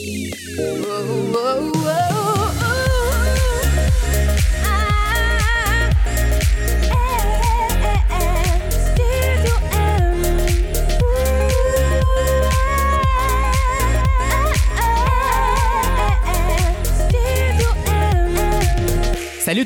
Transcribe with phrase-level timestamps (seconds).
[0.00, 1.29] Salut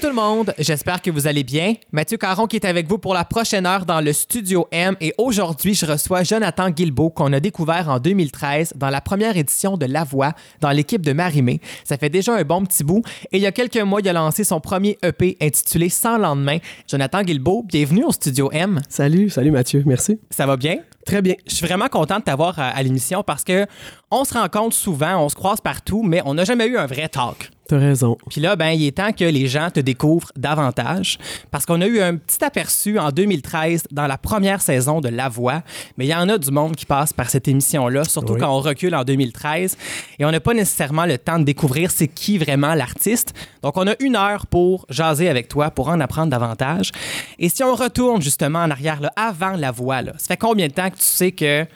[0.04, 1.76] tout le monde, j'espère que vous allez bien.
[1.90, 5.14] Mathieu Caron qui est avec vous pour la prochaine heure dans le Studio M et
[5.16, 9.86] aujourd'hui je reçois Jonathan Guilbeault qu'on a découvert en 2013 dans la première édition de
[9.86, 11.58] La Voix dans l'équipe de Marimé.
[11.84, 14.12] Ça fait déjà un bon petit bout et il y a quelques mois il a
[14.12, 16.58] lancé son premier EP intitulé Sans lendemain.
[16.86, 18.82] Jonathan Guilbeault, bienvenue au Studio M.
[18.90, 20.20] Salut, salut Mathieu, merci.
[20.28, 20.80] Ça va bien?
[21.06, 21.34] Très bien.
[21.46, 23.66] Je suis vraiment content de t'avoir à, à l'émission parce que
[24.10, 27.08] on se rencontre souvent, on se croise partout, mais on n'a jamais eu un vrai
[27.08, 27.50] talk.
[27.66, 28.18] T'as raison.
[28.28, 31.16] Puis là, ben, il est temps que les gens te découvrent davantage
[31.50, 35.30] parce qu'on a eu un petit aperçu en 2013 dans la première saison de La
[35.30, 35.62] Voix,
[35.96, 38.40] mais il y en a du monde qui passe par cette émission-là, surtout Oui.
[38.40, 39.78] quand on recule en 2013
[40.18, 43.32] et on n'a pas nécessairement le temps de découvrir c'est qui vraiment l'artiste.
[43.62, 46.92] Donc, on a une heure pour jaser avec toi, pour en apprendre davantage.
[47.38, 50.68] Et si on retourne justement en arrière, là, avant La Voix, là, ça fait combien
[50.68, 51.66] de temps tu sais que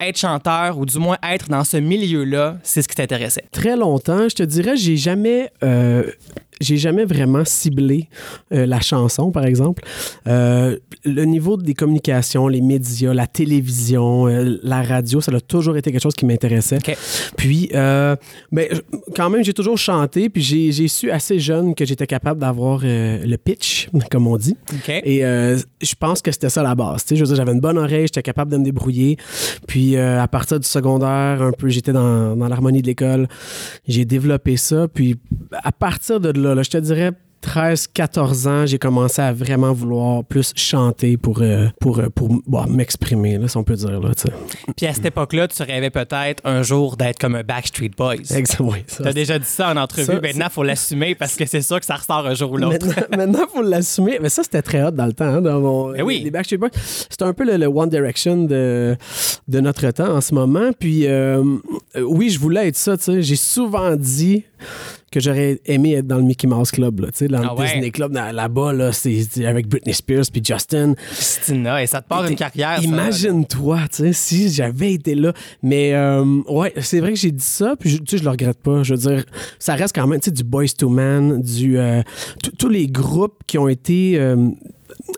[0.00, 3.44] être chanteur ou du moins être dans ce milieu-là, c'est ce qui t'intéressait?
[3.52, 6.10] Très longtemps, je te dirais, j'ai jamais, euh,
[6.60, 8.08] j'ai jamais vraiment ciblé
[8.52, 9.82] euh, la chanson, par exemple.
[10.26, 15.76] Euh, le niveau des communications, les médias, la télévision, euh, la radio, ça a toujours
[15.76, 16.78] été quelque chose qui m'intéressait.
[17.36, 18.68] Puis, ben,
[19.16, 23.36] quand même, j'ai toujours chanté, puis j'ai su assez jeune que j'étais capable d'avoir le
[23.36, 24.56] pitch, comme on dit.
[24.88, 27.04] Et je pense que c'était ça la base.
[27.08, 29.16] Je veux dire, j'avais une bonne oreille, j'étais capable de me débrouiller.
[29.66, 33.28] Puis à partir du secondaire, un peu, j'étais dans, dans l'harmonie de l'école.
[33.88, 34.88] J'ai développé ça.
[34.88, 35.16] Puis
[35.52, 37.12] à partir de là, là, je te dirais
[37.42, 42.28] 13, 14 ans, j'ai commencé à vraiment vouloir plus chanter pour, euh, pour, euh, pour
[42.46, 43.98] bon, m'exprimer, si on peut dire.
[43.98, 44.28] Là, tu.
[44.76, 48.16] Puis à cette époque-là, tu rêvais peut-être un jour d'être comme un Backstreet Boys.
[48.36, 50.04] Ex- oui, ça, T'as déjà dit ça en entrevue.
[50.04, 52.58] Ça, Maintenant, il faut l'assumer parce que c'est sûr que ça ressort un jour ou
[52.58, 52.86] l'autre.
[52.86, 54.18] Maintenant, maintenant, faut l'assumer.
[54.20, 55.24] Mais ça, c'était très hot dans le temps.
[55.24, 56.20] hein, dans mon, Mais oui.
[56.22, 56.68] Les Backstreet Boys.
[56.74, 58.98] C'était un peu le, le One Direction de,
[59.48, 60.72] de notre temps en ce moment.
[60.78, 61.42] Puis, euh,
[62.04, 62.98] oui, je voulais être ça.
[62.98, 63.22] tu.
[63.22, 64.44] J'ai souvent dit
[65.10, 67.60] que j'aurais aimé être dans le Mickey Mouse Club, là, tu sais, dans Ah le
[67.60, 67.66] ouais?
[67.72, 70.94] Disney Club là- là-bas, là, c'est c'est avec Britney Spears puis Justin.
[71.12, 72.76] Christina, et ça te part une carrière.
[72.76, 72.82] ça.
[72.82, 75.32] Imagine-toi, tu sais, si j'avais été là.
[75.62, 78.30] Mais euh, ouais, c'est vrai que j'ai dit ça, puis je, tu sais, je le
[78.30, 78.82] regrette pas.
[78.84, 79.24] Je veux dire,
[79.58, 82.02] ça reste quand même, tu sais, du Boys to Man, du euh,
[82.58, 84.48] tous- les groupes qui ont été euh,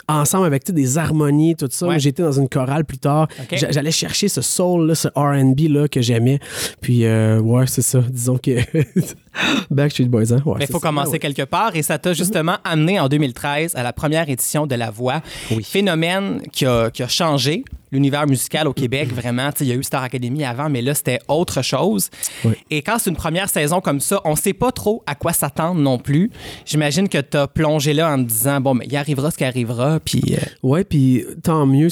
[0.08, 1.86] ensemble avec tu sais, des harmonies, tout ça.
[1.88, 1.98] Ouais.
[2.00, 3.28] J'étais dans une chorale plus tard.
[3.52, 6.38] J'allais chercher ce soul, là, ce R&B là que j'aimais.
[6.80, 8.00] Puis euh, ouais, c'est ça.
[8.08, 8.52] Disons que
[9.70, 10.42] Backstreet Boys, hein?
[10.44, 10.88] Ouais, Mais il faut ça.
[10.88, 11.18] commencer Ouais.
[11.18, 14.90] quelque part et ça t'a justement amené en 2013 à la première édition de La
[14.90, 15.20] Voix.
[15.62, 19.52] Phénomène qui a, qui a changé l'univers musical au Québec, vraiment.
[19.52, 22.08] Tu sais, Il y a eu Star Academy avant, mais là, c'était autre chose.
[22.42, 22.52] Oui.
[22.70, 25.78] Et quand c'est une première saison comme ça, on sait pas trop à quoi s'attendre
[25.78, 26.30] non plus.
[26.64, 29.44] J'imagine que tu as plongé là en te disant, bon, mais il arrivera ce qui
[29.44, 30.22] arrivera, puis...
[30.32, 31.88] euh, Ouais, puis tant mieux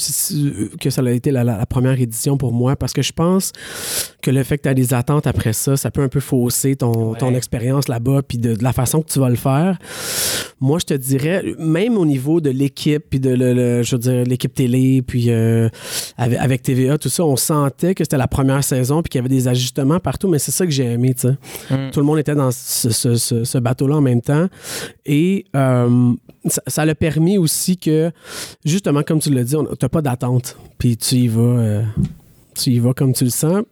[0.79, 3.51] que ça a été la, la- la première édition pour moi parce que je pense
[4.23, 6.75] que le fait que tu as des attentes après ça, ça peut un peu fausser
[6.75, 7.17] ton, Ouais.
[7.19, 9.77] ton expérience là-bas puis de, de la façon que tu vas le faire.
[10.59, 13.99] Moi, je te dirais, même au niveau de l'équipe puis de le, le- je veux
[13.99, 15.69] dire, l'équipe télé puis euh,
[16.17, 19.23] avec, avec TVA, tout ça, on sentait que c'était la première saison puis qu'il y
[19.25, 21.37] avait des ajustements partout, mais c'est ça que j'ai aimé, tu sais.
[21.75, 21.91] Mm.
[21.91, 24.47] Tout le monde était dans ce, ce- ce- ce bateau-là en même temps.
[25.05, 26.13] Et euh,
[26.45, 28.11] ça, ça l'a permis aussi que,
[28.63, 30.57] justement, comme tu l'as dit, tu n'as pas d'attente.
[30.77, 31.41] Puis tu y vas.
[31.41, 31.81] euh,
[32.53, 33.63] tu y vas comme tu le sens.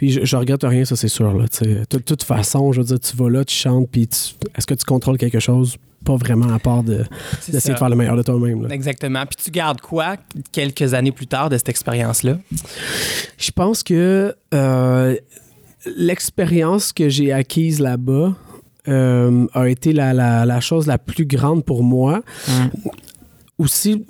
[0.00, 1.30] Puis je, je regrette rien, ça c'est sûr.
[1.36, 1.44] Là,
[1.90, 4.08] de toute façon, je veux dire, tu vas là, tu chantes, puis
[4.56, 5.76] est-ce que tu contrôles quelque chose?
[6.06, 8.66] Pas vraiment à part d'essayer de faire le meilleur de toi-même.
[8.70, 9.26] Exactement.
[9.26, 10.16] Puis tu gardes quoi
[10.52, 12.38] quelques années plus tard de cette expérience-là?
[13.36, 15.16] Je pense que euh,
[15.98, 18.34] l'expérience que j'ai acquise là-bas
[18.88, 22.22] euh, a été la, la- la chose la plus grande pour moi.
[23.60, 24.04] Aussi,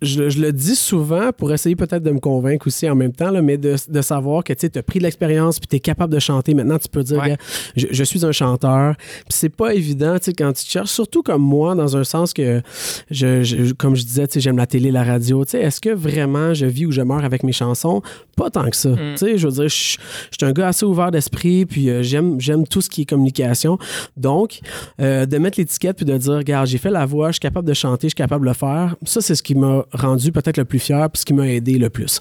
[0.00, 3.42] je, le dis souvent pour essayer peut-être de me convaincre aussi en même temps, là,
[3.42, 6.18] mais de, de savoir que tu as pris de l'expérience puis tu es capable de
[6.18, 6.54] chanter.
[6.54, 7.36] Maintenant, tu peux dire, Ouais.
[7.76, 8.94] Je, je suis un chanteur.
[8.96, 12.62] Puis c'est pas évident quand tu te cherches, surtout comme moi, dans un sens que,
[13.10, 15.44] je, je- comme je disais, j'aime la télé, la radio.
[15.44, 18.00] Est-ce que vraiment je vis ou je meurs avec mes chansons?
[18.36, 18.90] Pas tant que ça.
[19.16, 19.96] Sais, Je veux dire, je
[20.30, 23.04] je suis un gars assez ouvert d'esprit, puis euh, j'aime j'aime tout ce qui est
[23.04, 23.78] communication.
[24.16, 24.60] Donc,
[25.00, 27.66] euh, de mettre l'étiquette puis de dire, regarde, j'ai fait la voix, je suis capable
[27.68, 28.77] de chanter, je suis capable de le faire.
[28.78, 28.96] Faire.
[29.04, 31.78] Ça, c'est ce qui m'a rendu peut-être le plus fier, puis ce qui m'a aidé
[31.78, 32.18] le plus.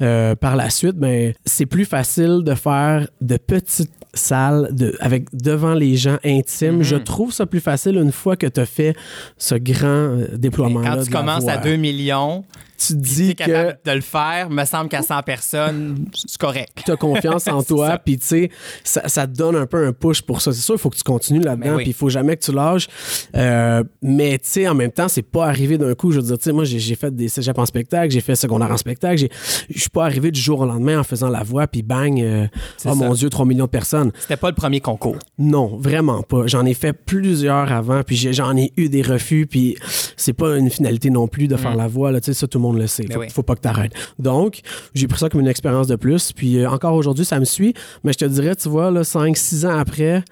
[0.00, 5.26] Euh, par la suite, ben, c'est plus facile de faire de petites salles de, avec
[5.34, 6.78] devant les gens intimes.
[6.78, 6.82] Mhm.
[6.82, 8.96] Je trouve ça plus facile une fois que tu as fait
[9.36, 10.96] ce grand euh, déploiement-là.
[10.96, 11.70] Quand tu de commences à voix.
[11.70, 12.44] 2 millions,
[12.78, 16.38] tu te es dis que capable de le faire, me semble qu'à 100 personnes, c'est
[16.38, 16.70] correct.
[16.84, 18.50] tu as confiance en toi, puis tu sais,
[18.84, 20.52] ça, ça te donne un peu un push pour ça.
[20.52, 21.82] C'est sûr, il faut que tu continues Ben là-dedans, oui.
[21.82, 22.88] puis il faut jamais que tu lâches.
[23.36, 26.12] Euh, mais tu sais, en même temps, c'est pas arrivé d'un coup.
[26.12, 28.70] Je veux dire, tu sais, moi, j'ai fait des cégeps en spectacle, j'ai fait secondaire
[28.70, 29.18] en spectacle.
[29.18, 29.30] j'ai-
[29.70, 32.46] Je suis pas arrivé du jour au lendemain en faisant la voix, puis bang, euh,
[32.54, 32.94] oh ça.
[32.94, 34.12] mon Dieu, 3 millions de personnes.
[34.20, 35.16] C'était pas le premier concours.
[35.38, 36.46] Non, vraiment pas.
[36.46, 39.76] J'en ai fait plusieurs avant, puis j'en ai eu des refus, puis
[40.16, 42.10] c'est pas une finalité non plus de faire la voix.
[42.12, 43.04] Là, tu sais, ça, tout le monde le sait.
[43.04, 43.26] Ben Faut, oui.
[43.30, 43.92] faut pas que tu arrêtes.
[44.18, 44.60] Donc,
[44.94, 47.74] j'ai pris ça comme une expérience de plus, puis euh, encore aujourd'hui, ça me suit.
[48.04, 50.22] Mais je te dirais, tu vois, 5-6 ans après,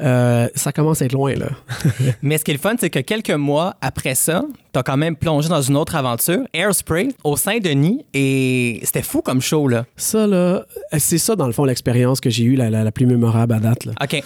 [0.00, 1.34] euh, ça commence à être loin.
[1.34, 1.48] Là.
[2.22, 5.16] Mais ce qui est le fun, c'est que quelques mois après ça, t'as quand même
[5.16, 9.86] plongé dans une autre aventure, Airspray, au Saint-Denis, et c'était fou comme show, là.
[9.96, 10.66] Ça, là,
[10.98, 13.58] c'est ça, dans le fond, l'expérience que j'ai eue la, la- la plus mémorable à
[13.60, 13.86] date.
[13.86, 13.92] Là.
[14.02, 14.22] OK.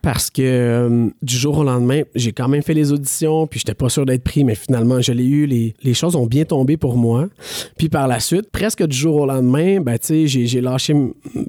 [0.00, 3.74] Parce que euh, du jour au lendemain, j'ai quand même fait les auditions, puis j'étais
[3.74, 5.46] pas sûr d'être pris, mais finalement, je l'ai eu.
[5.46, 7.28] Les, les choses ont bien tombé pour moi.
[7.76, 10.94] Puis par la suite, presque du jour au lendemain, ben, tu sais, j'ai, lâché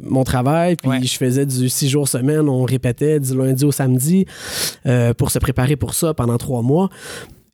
[0.03, 1.03] mon travail, puis Ouais.
[1.03, 2.49] je faisais du six jours semaine.
[2.49, 4.25] On répétait du lundi au samedi
[4.85, 6.89] euh, pour se préparer pour ça pendant trois mois.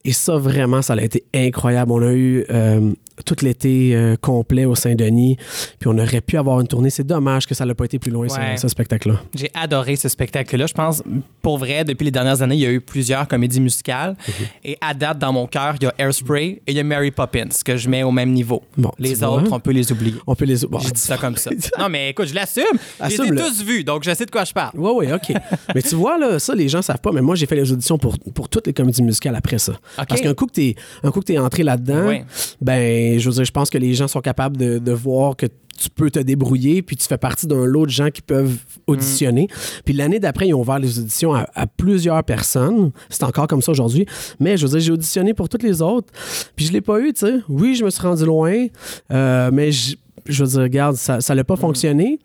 [0.06, 1.92] Et ça, vraiment, ça a été incroyable.
[1.92, 2.94] On a eu euh,
[3.26, 5.38] tout l'été euh, complet au Saint-Denis,
[5.80, 6.90] puis on aurait pu avoir une tournée.
[6.90, 8.58] C'est dommage que ça n'a pas été plus loin, ce- Ouais.
[8.58, 9.16] ce spectacle-là.
[9.36, 10.66] J'ai adoré ce spectacle-là.
[10.68, 11.04] Je pense,
[11.42, 14.16] pour vrai, depuis les dernières années, il y a eu plusieurs comédies musicales.
[14.28, 14.34] Mhm.
[14.66, 17.12] Et à date, dans mon cœur, il y a Airspray et il y a Mary
[17.12, 18.64] Poppins, que je mets au même niveau.
[18.78, 19.32] Bon, les tu vois.
[19.36, 20.16] autres, on peut les oublier.
[20.28, 20.66] On peut les...
[20.68, 21.52] bon, J'ai dit ça comme ça.
[21.80, 22.64] Non, mais écoute, je l'assume.
[23.02, 24.72] Je les ai tous vus, donc je sais de quoi je parle.
[24.76, 25.34] Oui, oui, OK.
[25.76, 27.98] mais tu vois, là, ça, les gens savent pas, mais moi, j'ai fait les auditions
[27.98, 29.74] pour, pour toutes les comédies musicales après ça.
[30.08, 32.26] Parce qu'un coup que t'es un coup que t'es entré là-dedans, Ouais.
[32.62, 35.48] ben, je veux dire, je pense que les gens sont capables de, de voir que
[35.80, 39.48] tu peux te débrouiller, puis tu fais partie d'un lot de gens qui peuvent auditionner.
[39.86, 42.92] Puis l'année d'après, ils ont ouvert les auditions à, à plusieurs personnes.
[43.10, 44.06] C'est encore comme ça aujourd'hui.
[44.40, 46.12] Mais je veux dire, j'ai auditionné pour toutes les autres,
[46.56, 47.36] puis je l'ai pas eu, tu sais.
[47.48, 48.68] Oui, je me suis rendu loin,
[49.12, 49.96] euh, mais je,
[50.26, 52.20] je veux dire, regarde, ça ça n'a pas fonctionné.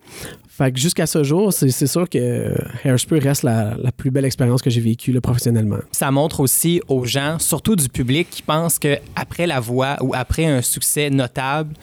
[0.57, 2.55] Fait que jusqu'à ce jour, c'est sûr que
[2.85, 5.79] Hairspray reste la, la plus belle expérience que j'ai vécue professionnellement.
[5.91, 10.13] Ça montre aussi aux gens, surtout du public, qui pensent que après la voix ou
[10.15, 11.73] après un succès notable,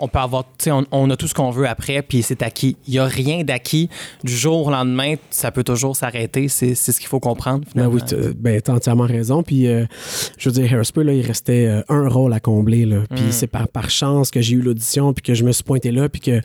[0.00, 2.42] on peut avoir, tu sais, on, on a tout ce qu'on veut après, puis c'est
[2.42, 2.76] acquis.
[2.88, 3.88] Il n'y a rien d'acquis.
[4.24, 6.48] Du jour au lendemain, ça peut toujours s'arrêter.
[6.48, 7.64] C'est ce qu'il faut comprendre.
[7.74, 9.42] Ben oui, t'as ben, t'as entièrement raison.
[9.42, 9.84] Puis, euh,
[10.38, 12.86] je veux dire, Hairspray, là, il restait euh, un rôle à combler.
[12.86, 13.02] Là.
[13.14, 13.32] Puis, Mm.
[13.32, 16.08] c'est par, par chance que j'ai eu l'audition, puis que je me suis pointé là,
[16.08, 16.40] puis que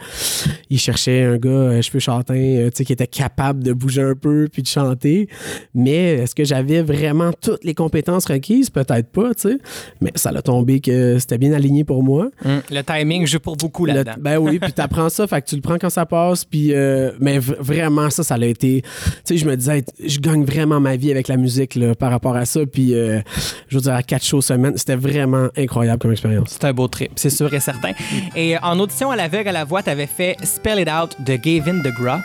[0.70, 4.02] il cherchait un gars, euh, cheveux châtains, euh, tu sais, qui était capable de bouger
[4.02, 5.28] un peu, puis de chanter.
[5.74, 8.70] Mais est-ce que j'avais vraiment toutes les compétences requises?
[8.70, 9.58] Peut-être pas, tu sais.
[10.02, 12.30] Mais ça l'a tombé que c'était bien aligné pour moi.
[12.44, 14.16] Hum, Le timing joue pour beaucoup là-dedans.
[14.20, 17.12] ben oui, puis t'apprends ça, fait que tu le prends quand ça passe, puis euh,
[17.22, 18.82] mais vraiment ça, ça l'a été.
[18.82, 18.90] Tu
[19.24, 22.36] sais, je me disais, je gagne vraiment ma vie avec la musique là, par rapport
[22.36, 23.22] à ça, puis euh,
[23.70, 26.50] je veux dire à quatre shows semaine, c'était vraiment incroyable comme expérience.
[26.50, 27.92] C'est un beau trip, c'est sûr et certain.
[28.36, 31.16] Et euh, en audition à l'aveugle à la voix, tu avais fait Spell It Out
[31.24, 32.20] de Gavin DeGraw.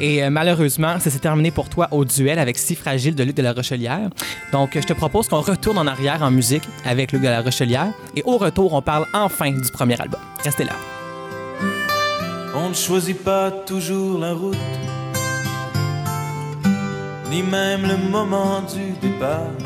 [0.00, 3.36] Et euh, malheureusement, ça s'est terminé pour toi au duel avec Si Fragile de Luc
[3.36, 4.08] de la Rochelière.
[4.52, 7.92] Donc, je te propose qu'on retourne en arrière en musique avec Luc de la Rochelière.
[8.16, 10.20] Et au retour, on parle enfin du premier album.
[10.44, 10.61] Restez
[12.54, 14.56] On ne choisit pas toujours la route,
[17.30, 19.56] ni même le moment du départ.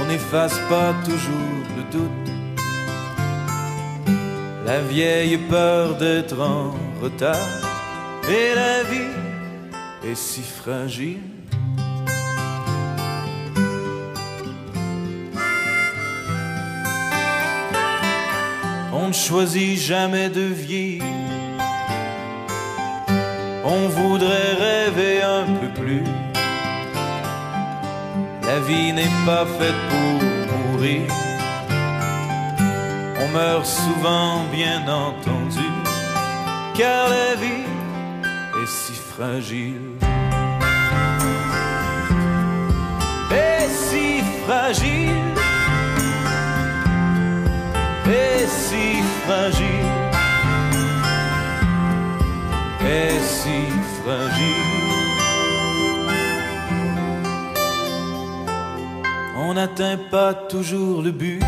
[0.00, 2.32] On n'efface pas toujours le doute,
[4.66, 7.36] la vieille peur d'être en retard.
[8.28, 9.14] Et la vie
[10.04, 11.31] est si fragile.
[18.94, 21.02] On ne choisit jamais de vieillir.
[23.64, 26.04] On voudrait rêver un peu plus.
[28.42, 31.02] La vie n'est pas faite pour mourir.
[33.22, 35.70] On meurt souvent, bien entendu,
[36.76, 37.64] car la vie
[38.62, 39.92] est si fragile.
[43.30, 45.41] Et si fragile
[48.06, 49.90] est si fragile,
[52.80, 53.60] est si
[54.02, 54.82] fragile.
[59.36, 61.42] On n'atteint pas toujours le but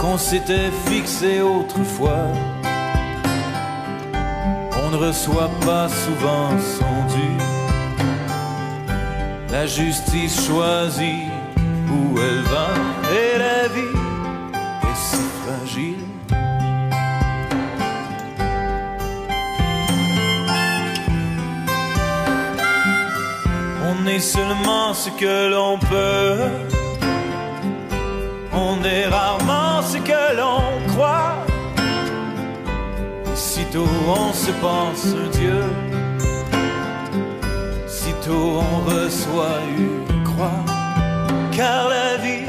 [0.00, 2.26] qu'on s'était fixé autrefois.
[4.82, 7.30] On ne reçoit pas souvent son dû.
[9.52, 11.28] La justice choisit
[11.90, 13.96] où elle et la vie
[14.82, 16.04] est si fragile.
[23.88, 26.38] On est seulement ce que l'on peut.
[28.52, 31.36] On est rarement ce que l'on croit.
[33.34, 35.62] Sitôt on se pense Dieu,
[37.86, 40.69] sitôt on reçoit une croix
[41.60, 42.46] car la vie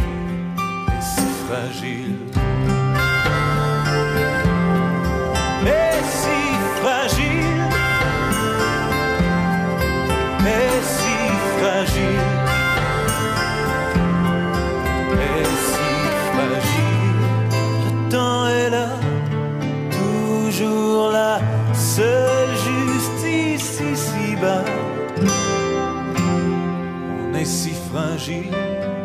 [0.96, 2.16] est si fragile.
[5.80, 6.40] Est si
[6.80, 7.62] fragile.
[10.58, 11.18] Est si
[11.58, 12.26] fragile.
[15.28, 15.92] Est si
[16.32, 17.22] fragile.
[17.86, 18.90] Le temps est là,
[20.00, 21.34] toujours là,
[21.74, 24.64] seule justice ici-bas.
[27.20, 29.01] On est si fragile.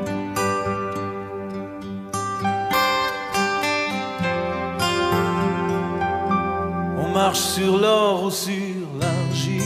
[7.27, 9.63] marche sur l'or ou sur l'argile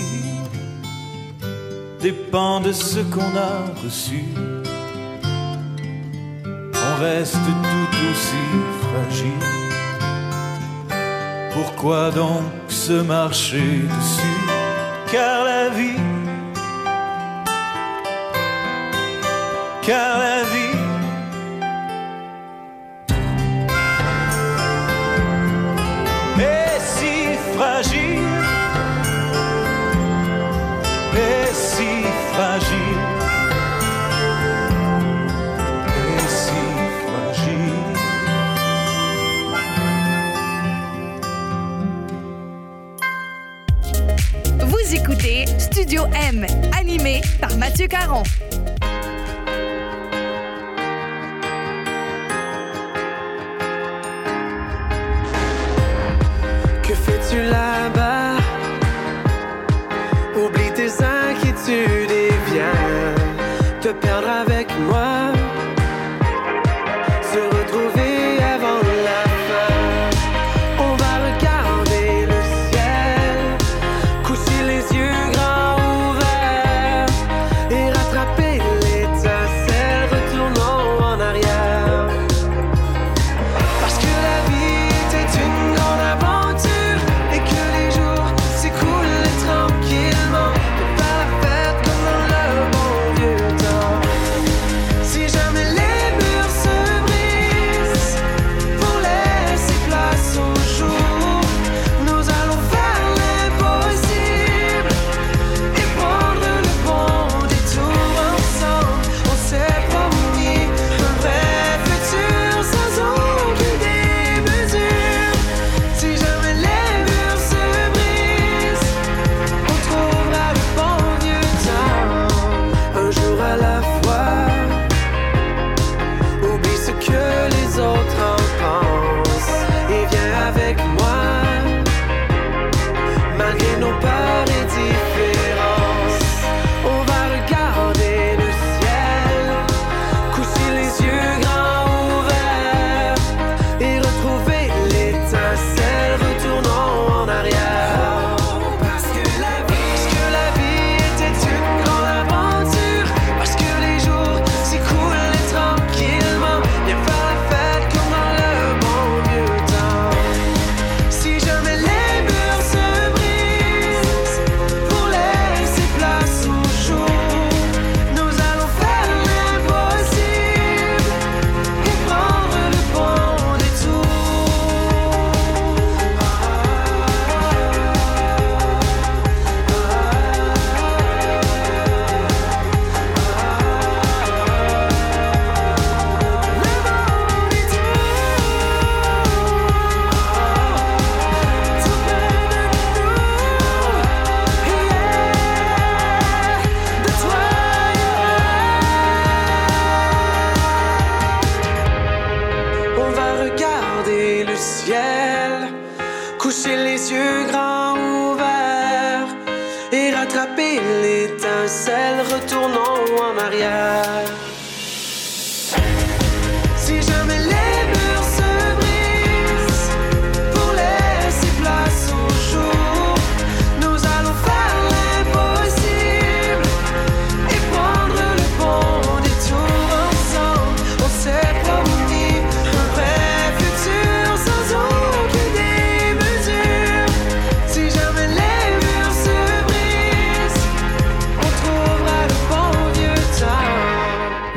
[2.00, 4.24] dépend de ce qu'on a reçu.
[6.88, 7.34] On reste
[7.70, 8.46] tout aussi
[8.84, 9.46] fragile.
[11.52, 14.40] Pourquoi donc se marcher dessus?
[15.12, 16.00] Car la vie,
[19.82, 20.69] car la vie
[46.78, 48.22] Animé par Mathieu Caron.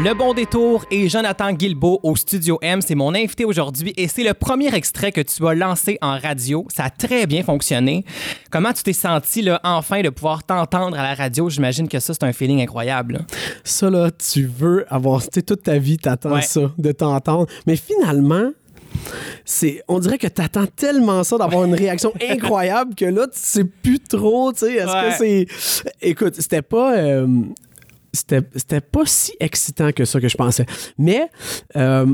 [0.04, 4.24] Le Bon Détour et Jonathan Guilbeault au Studio M, c'est mon invité aujourd'hui et c'est
[4.24, 6.66] le premier extrait que tu as lancé en radio.
[6.76, 8.04] Ça a très bien fonctionné.
[8.52, 11.50] Comment tu t'es senti là, enfin de pouvoir t'entendre à la radio?
[11.50, 13.14] J'imagine que ça, c'est un feeling incroyable.
[13.14, 13.20] là.
[13.64, 16.42] Ça, là, tu veux avoir, toute ta vie, t'attends Ouais.
[16.42, 17.48] ça, de t'entendre.
[17.66, 18.50] Mais finalement,
[19.46, 23.64] c'est, on dirait que t'attends tellement ça d'avoir une réaction incroyable que là, tu sais
[23.64, 25.10] plus trop, tu sais, est-ce Ouais.
[25.10, 25.92] que c'est...
[26.02, 26.98] Écoute, c'était pas...
[26.98, 27.28] euh,
[28.14, 30.66] c'était, pas si excitant que ça que je pensais.
[30.98, 31.28] Mais...
[31.76, 32.06] euh,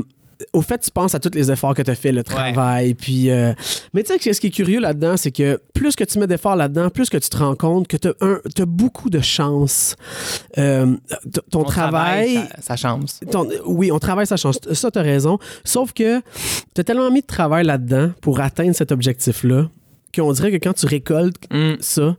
[0.54, 3.30] au fait, tu penses à tous les efforts que tu as fait, le travail, puis...
[3.30, 3.52] euh,
[3.92, 6.56] mais tu sais, ce qui est curieux là-dedans, c'est que plus que tu mets d'efforts
[6.56, 9.96] là-dedans, plus que tu te rends compte que tu as beaucoup de chance.
[10.56, 10.96] Euh,
[11.50, 12.36] ton, travail...
[12.36, 13.20] ça, ça chance.
[13.30, 14.58] ton- oui, on travaille sa chance.
[14.72, 15.38] Ça, tu as raison.
[15.62, 16.20] Sauf que
[16.74, 19.68] tu as tellement mis de travail là-dedans pour atteindre cet objectif-là
[20.14, 21.74] qu'on dirait que quand tu récoltes Mm.
[21.80, 22.16] ça,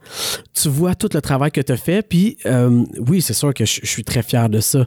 [0.54, 2.02] tu vois tout le travail que tu as fait.
[2.08, 4.86] Puis, euh, oui, c'est sûr que je je suis très fier de ça.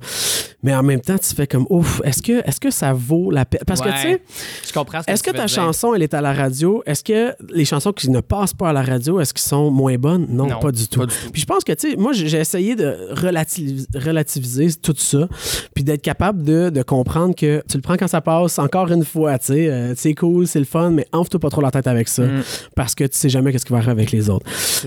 [0.62, 3.44] Mais en même temps, tu fais comme, ouf, est-ce que, est que ça vaut la
[3.44, 3.60] peine?
[3.66, 4.22] Parce que, tu sais,
[4.66, 5.48] Je comprends que est-ce que ta dire.
[5.48, 6.82] chanson, elle est à la radio?
[6.86, 9.96] Est-ce que les chansons qui ne passent pas à la radio, est-ce qu'elles sont moins
[9.96, 10.26] bonnes?
[10.30, 11.00] Non, Non, pas du tout.
[11.00, 11.30] pas du tout.
[11.32, 15.28] Puis je pense que, tu sais, moi, j'ai essayé de relativis- relativiser tout ça,
[15.74, 19.04] puis d'être capable de, de comprendre que tu le prends quand ça passe, encore une
[19.04, 21.86] fois, tu sais, euh, c'est cool, c'est le fun, mais enfle-toi pas trop la tête
[21.86, 22.42] avec ça, Mm.
[22.74, 24.46] parce que tu sais jamais qu'est-ce qui va arriver avec les autres.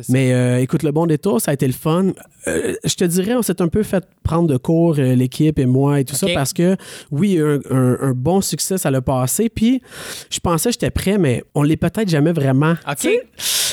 [0.10, 2.08] Mais euh, écoute, le bon détour, ça a été le fun.
[2.48, 5.66] Euh, je te dirais, on s'est un peu fait prendre de cours, euh, l'équipe et
[5.66, 6.76] moi et tout ça, parce que
[7.12, 9.50] oui, un, un- un bon succès, ça l'a passé.
[9.50, 9.82] Puis
[10.30, 12.76] je pensais que j'étais prêt, mais on l'est peut-être jamais vraiment.
[12.90, 12.98] OK.
[13.00, 13.22] Tu sais,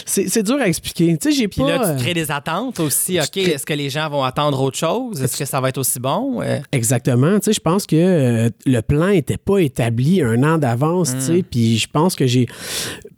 [0.06, 1.16] C'est c'est dur à expliquer.
[1.16, 1.68] Tu sais, j'ai Puis pas.
[1.68, 3.18] là, euh, tu crées des attentes aussi.
[3.18, 5.22] OK, crée- est-ce que les gens vont attendre autre chose?
[5.22, 6.42] Est-ce que ça va être aussi bon?
[6.42, 7.38] Euh, Exactement.
[7.38, 11.16] Tu sais, je pense que euh, le plan n'était pas établi un an d'avance, tu
[11.16, 11.20] Hmm.
[11.20, 12.46] sais, puis je pense que j'ai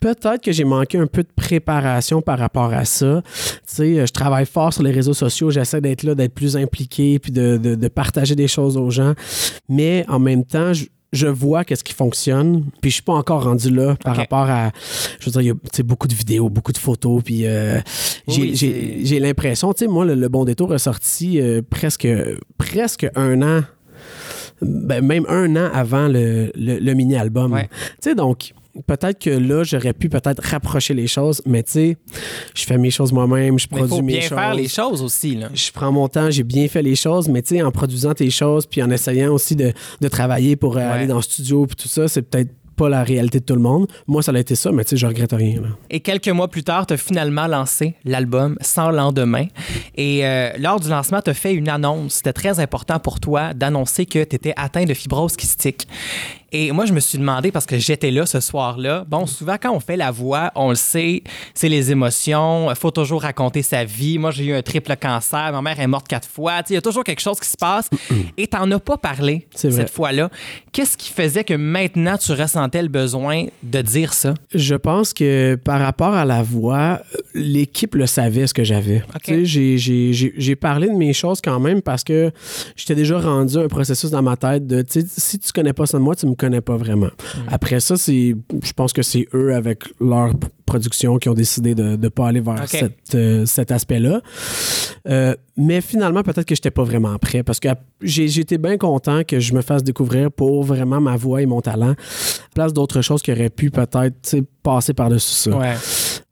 [0.00, 3.22] peut-être que j'ai manqué un peu de préparation par rapport à ça.
[3.24, 6.56] Tu sais, euh, je travaille fort sur les réseaux sociaux, j'essaie d'être là, d'être plus
[6.56, 9.14] impliqué, puis de, de- de partager des choses aux gens,
[9.68, 13.44] mais en même temps, je je vois qu'est-ce qui fonctionne, puis je suis pas encore
[13.44, 14.70] rendu là par rapport à,
[15.20, 17.78] je veux dire, il y a beaucoup de vidéos, beaucoup de photos, puis euh,
[18.28, 18.54] j'ai- Oui,
[19.20, 22.06] l'impression, tu sais, moi, le, le Bon Détour est sorti euh, presque,
[22.58, 23.62] presque un an,
[24.60, 27.52] ben, même un an avant le, le- le mini-album.
[27.52, 27.68] Ouais.
[28.02, 28.52] Tu sais, donc,
[28.86, 31.96] peut-être que là, j'aurais pu peut-être rapprocher les choses, mais tu sais,
[32.54, 34.38] je fais mes choses moi-même, je produis faut mes bien choses.
[34.38, 35.36] faire les choses aussi.
[35.36, 35.48] Là.
[35.54, 38.30] Je prends mon temps, j'ai bien fait les choses, mais tu sais, en produisant tes
[38.30, 40.84] choses, puis en essayant aussi de, de travailler pour euh, Ouais.
[40.92, 43.62] aller dans le studio, puis tout ça, c'est peut-être pas la réalité de tout le
[43.62, 43.86] monde.
[44.06, 45.62] Moi, ça a été ça, mais tu sais, je regrette rien.
[45.62, 45.68] là.
[45.88, 49.46] Et quelques mois plus tard, tu as finalement lancé l'album Sans lendemain.
[49.96, 52.16] Et euh, lors du lancement, tu as fait une annonce.
[52.16, 55.88] C'était très important pour toi d'annoncer que tu étais atteint de fibrose kystique.
[56.52, 59.72] Et moi, je me suis demandé, parce que j'étais là ce soir-là, bon, souvent quand
[59.72, 61.22] on fait la voix, on le sait,
[61.54, 64.18] c'est les émotions, il faut toujours raconter sa vie.
[64.18, 66.62] Moi, j'ai eu un triple cancer, ma mère est morte quatre fois.
[66.70, 67.90] Il y a toujours quelque chose qui se passe
[68.36, 70.30] et t'en as pas parlé cette fois-là.
[70.72, 74.34] Qu'est-ce qui faisait que maintenant tu ressentais le besoin de dire ça?
[74.54, 77.00] Je pense que par rapport à la voix,
[77.34, 79.02] l'équipe le savait ce que j'avais.
[79.14, 79.22] OK.
[79.24, 82.30] Tu sais, J'ai, parlé de mes choses quand même parce que
[82.76, 86.02] j'étais déjà rendu un processus dans ma tête de si tu connais pas ça de
[86.02, 87.10] moi, tu me connais pas vraiment.
[87.48, 90.32] Après ça, c'est, je pense que c'est eux avec leur
[90.66, 94.20] production qui ont décidé de ne pas aller vers cette, euh, cet aspect-là.
[95.08, 97.68] Euh, mais finalement, peut-être que j'étais pas vraiment prêt parce que
[98.02, 101.60] j'ai, j'étais bien content que je me fasse découvrir pour vraiment ma voix et mon
[101.60, 101.94] talent,
[102.54, 105.56] place d'autres choses qui auraient pu peut-être passer par-dessus ça.
[105.56, 105.74] Ouais.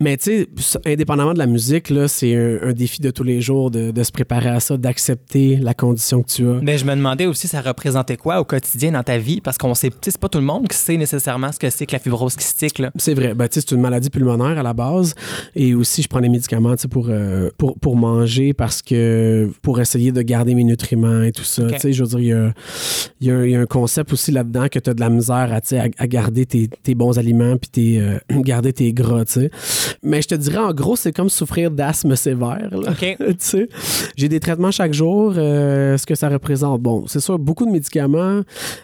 [0.00, 3.40] Mais tu sais, indépendamment de la musique, là, c'est un, un défi de tous les
[3.40, 6.60] jours de, de se préparer à ça, d'accepter la condition que tu as.
[6.62, 9.40] Mais je me demandais aussi, ça représentait quoi au quotidien dans ta vie?
[9.40, 11.92] Parce qu'on sait, c'est pas tout le monde qui sait nécessairement ce que c'est que
[11.92, 12.82] la fibrose kystique.
[12.96, 13.34] C'est vrai.
[13.34, 15.14] Ben, tu sais, c'est une maladie pulmonaire à la base.
[15.54, 19.48] Et aussi, je prends des médicaments tu sais, pour, euh, pour, pour manger parce que
[19.62, 21.62] pour essayer de garder mes nutriments et tout ça.
[21.64, 21.74] Ok.
[21.74, 22.18] Tu sais, je veux dire,
[23.20, 24.94] il y y a un- il y a un concept aussi là-dedans que tu as
[24.94, 28.72] de la misère à, à, à garder tes, tes bons aliments puis tes, euh, garder
[28.72, 29.24] tes gras.
[29.24, 29.50] tu sais.
[30.02, 32.68] Mais je te dirais, en gros, c'est comme souffrir d'asthme sévère.
[32.70, 32.90] là.
[32.90, 33.16] OK.
[33.18, 33.68] tu sais.
[34.16, 35.34] J'ai des traitements chaque jour.
[35.36, 38.40] euh, ce que ça représente, bon, c'est sûr, beaucoup de médicaments,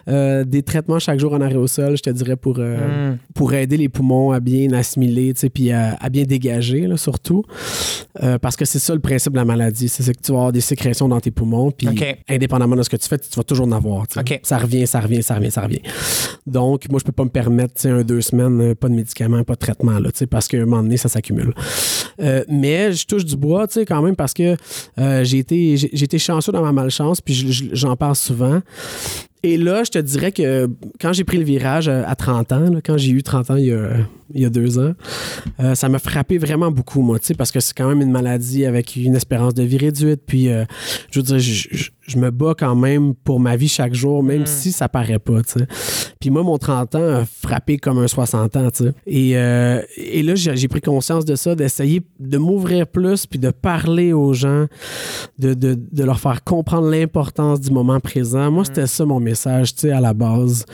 [0.07, 3.17] euh, des traitements chaque jour en arrêt au sol, je te dirais, pour, euh, Mm.
[3.33, 6.97] pour aider les poumons à bien assimiler, tu sais, puis à, à bien dégager, là,
[6.97, 7.43] surtout.
[8.41, 10.61] Parce que c'est ça le principe de la maladie, c'est que tu vas avoir des
[10.61, 11.87] sécrétions dans tes poumons, puis
[12.29, 14.05] indépendamment de ce que tu fais, tu vas toujours en avoir.
[14.43, 15.81] Ça revient, ça revient, ça revient, ça revient.
[16.45, 19.43] Donc, moi, je peux pas me permettre, tu sais, un deux semaines, pas de médicaments,
[19.43, 21.53] pas de traitement, là, tu sais, parce qu'à un moment donné, ça s'accumule.
[22.21, 24.55] Euh, mais je touche du bois, tu sais, quand même, parce que
[24.99, 28.61] euh, j'ai été, été chanceux dans ma malchance, puis je- je- j'en parle souvent.
[29.43, 32.69] Et là, je te dirais que quand j'ai pris le virage euh, à 30 ans,
[32.69, 33.89] là, quand j'ai eu 30 ans il y a,
[34.33, 34.93] il y a deux ans,
[35.59, 38.95] euh, ça m'a frappé vraiment beaucoup, moi, parce que c'est quand même une maladie avec
[38.95, 40.21] une espérance de vie réduite.
[40.25, 40.63] Puis, euh,
[41.11, 44.21] je veux dire, je, je- je me bats quand même pour ma vie chaque jour,
[44.21, 45.67] même si ça paraît pas, tu sais.
[46.19, 48.93] Puis moi, mon 30 ans a frappé comme un 60 ans, tu sais.
[49.07, 53.49] Et, euh, et là, j'ai pris conscience de ça, d'essayer de m'ouvrir plus, puis de
[53.51, 54.65] parler aux gens,
[55.39, 58.51] de, de, de leur faire comprendre l'importance du moment présent.
[58.51, 60.65] Moi, c'était ça mon message, tu sais, à la base.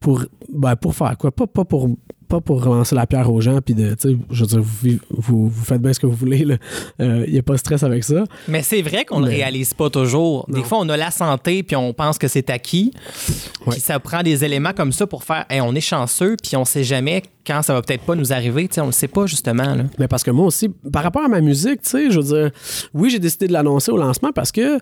[0.00, 1.30] Pour, ben, pour faire quoi?
[1.30, 1.88] Pas, pas pour
[2.32, 4.98] pas pour relancer la pierre aux gens, puis de, tu sais, je veux dire, vous,
[5.10, 6.46] vous, vous faites bien ce que vous voulez,
[6.98, 8.24] il n'y a pas de stress avec ça.
[8.48, 10.46] Mais c'est vrai qu'on ne le réalise pas toujours.
[10.48, 12.92] Des fois, on a la santé, puis on pense que c'est acquis.
[13.70, 16.64] Puis ça prend des éléments comme ça pour faire Hey, on est chanceux, puis on
[16.64, 18.68] sait jamais quand ça va peut-être pas nous arriver.
[18.68, 19.74] Tu sais, on le sait pas, justement.
[19.74, 19.84] Là.
[19.98, 22.50] Mais parce que moi aussi, par rapport à ma musique, tu sais, je veux dire,
[22.94, 24.78] oui, j'ai décidé de l'annoncer au lancement parce que euh,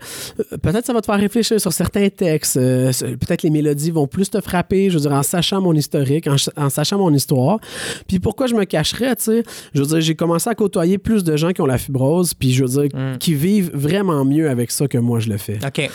[0.63, 2.57] peut-être ça va te faire réfléchir sur certains textes.
[2.57, 6.27] euh, peut-être les mélodies vont plus te frapper, je veux dire, en sachant mon historique,
[6.27, 7.59] en, ch- en sachant mon histoire.
[8.07, 9.43] Puis pourquoi je me cacherais, tu sais?
[9.75, 12.53] Je veux dire, j'ai commencé à côtoyer plus de gens qui ont la fibrose, puis
[12.53, 15.59] je veux dire, qui vivent vraiment mieux avec ça que moi je le fais.
[15.67, 15.91] OK.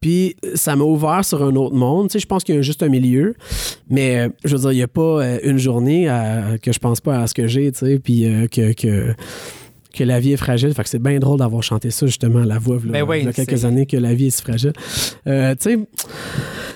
[0.00, 2.08] Puis ça m'a ouvert sur un autre monde.
[2.08, 3.34] Tu sais, je pense qu'il y a juste un milieu.
[3.90, 6.07] Mais euh, je veux dire, il n'y a pas euh, une journée
[6.62, 9.14] que je pense pas à ce que j'ai, tu sais, puis euh, que, que,
[9.98, 10.72] que la vie est fragile.
[10.74, 13.20] Fait que c'est bien drôle d'avoir chanté ça, justement, à la voix, là, Ben oui,
[13.20, 14.72] il y a quelques années, que la vie est si fragile.
[15.26, 15.78] Euh, tu sais,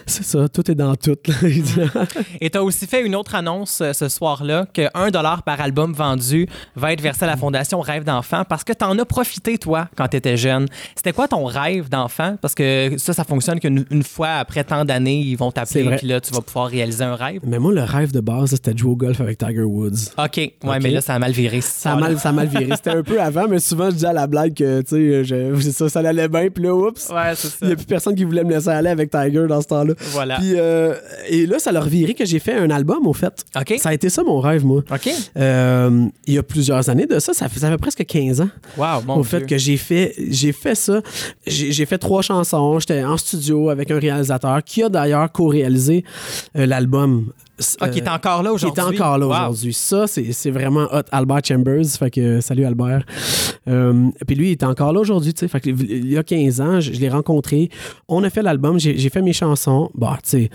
[0.06, 1.16] c'est ça, tout est dans tout.
[1.26, 2.06] là.
[2.40, 5.10] Et tu as aussi fait une autre annonce euh, ce soir-là que 1
[5.44, 8.98] par album vendu va être versé à la Fondation Rêve d'enfant parce que tu en
[8.98, 10.66] as profité, toi, quand tu étais jeune.
[10.96, 12.36] C'était quoi ton rêve d'enfant?
[12.40, 16.06] Parce que ça, ça fonctionne qu'une une fois après tant d'années, ils vont t'appeler, puis
[16.06, 17.40] là, tu vas pouvoir réaliser un rêve.
[17.46, 20.10] mais moi, le rêve de base, c'était de jouer au golf avec Tiger Woods.
[20.18, 20.36] OK.
[20.36, 21.60] Ouais, mais là, ça a mal viré.
[21.60, 22.68] ce Ça a mal, ça a mal viré.
[22.74, 25.70] C'était un peu avant, mais souvent, je disais à la blague que, tu sais, je-
[25.70, 27.56] ça, ça allait bien, puis là, oups, Ouais, c'est ça.
[27.62, 29.94] il n'y a plus personne qui voulait me laisser aller avec Tiger dans ce temps-là.
[30.12, 30.36] Voilà.
[30.36, 30.94] Puis, euh,
[31.28, 33.44] et là, ça leur viré que j'ai fait un album, au fait.
[33.58, 33.74] OK.
[33.78, 34.82] Ça a été ça mon rêve, moi.
[34.92, 35.08] OK.
[35.36, 38.48] Euh, il y a plusieurs années de ça, ça fait, ça fait presque 15 ans.
[38.76, 39.38] Wow, mon au Dieu.
[39.40, 41.00] fait que j'ai fait, j'ai fait ça.
[41.46, 42.78] J'ai j'ai fait trois chansons.
[42.78, 46.04] J'étais en studio avec un réalisateur qui a d'ailleurs co-réalisé
[46.56, 47.32] euh, l'album.
[47.80, 48.96] Ah, qui est encore là Qui aujourd'hui?
[48.96, 49.32] est encore là Wow.
[49.34, 49.72] aujourd'hui.
[49.72, 51.02] Ça, c'est vraiment hot.
[51.10, 51.84] Albert Chambers.
[51.98, 53.04] Fait que euh, salut Albert.
[53.68, 55.32] Euh, puis lui, il est encore là aujourd'hui.
[55.34, 55.48] tu sais.
[55.48, 57.68] Fait que il y a 15 ans, je, je l'ai rencontré.
[58.08, 58.78] On a fait l'album.
[58.78, 59.90] J'ai fait mes chansons.
[59.94, 60.50] Bah, tu sais.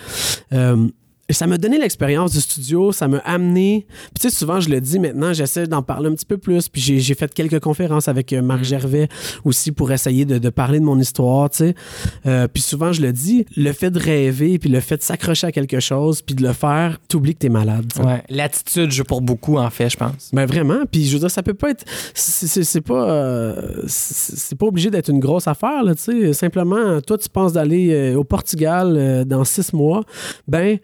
[0.53, 0.87] euh,
[1.33, 3.85] ça m'a donné l'expérience du studio, ça m'a amené.
[3.87, 6.69] Puis tu sais, souvent, je le dis maintenant, j'essaie d'en parler un petit peu plus.
[6.69, 8.45] Puis j'ai fait quelques conférences avec euh, Mm.
[8.45, 9.07] Marc Gervais
[9.43, 11.75] aussi pour essayer de, de parler de mon histoire, tu sais.
[12.25, 15.47] Euh, puis souvent, je le dis, le fait de rêver, puis le fait de s'accrocher
[15.47, 17.85] à quelque chose, puis de le faire, t'oublies que t'es malade.
[17.93, 18.05] tu sais.
[18.07, 18.23] Ouais.
[18.29, 20.29] L'attitude joue pour beaucoup, en fait, je pense.
[20.33, 24.65] Ben vraiment, puis je veux dire, ça peut pas être, c'est pas, euh, c'est pas
[24.65, 26.33] obligé d'être une grosse affaire là, tu sais.
[26.33, 30.03] Simplement, toi, tu penses d'aller euh, au Portugal dans six mois,
[30.47, 30.77] ben,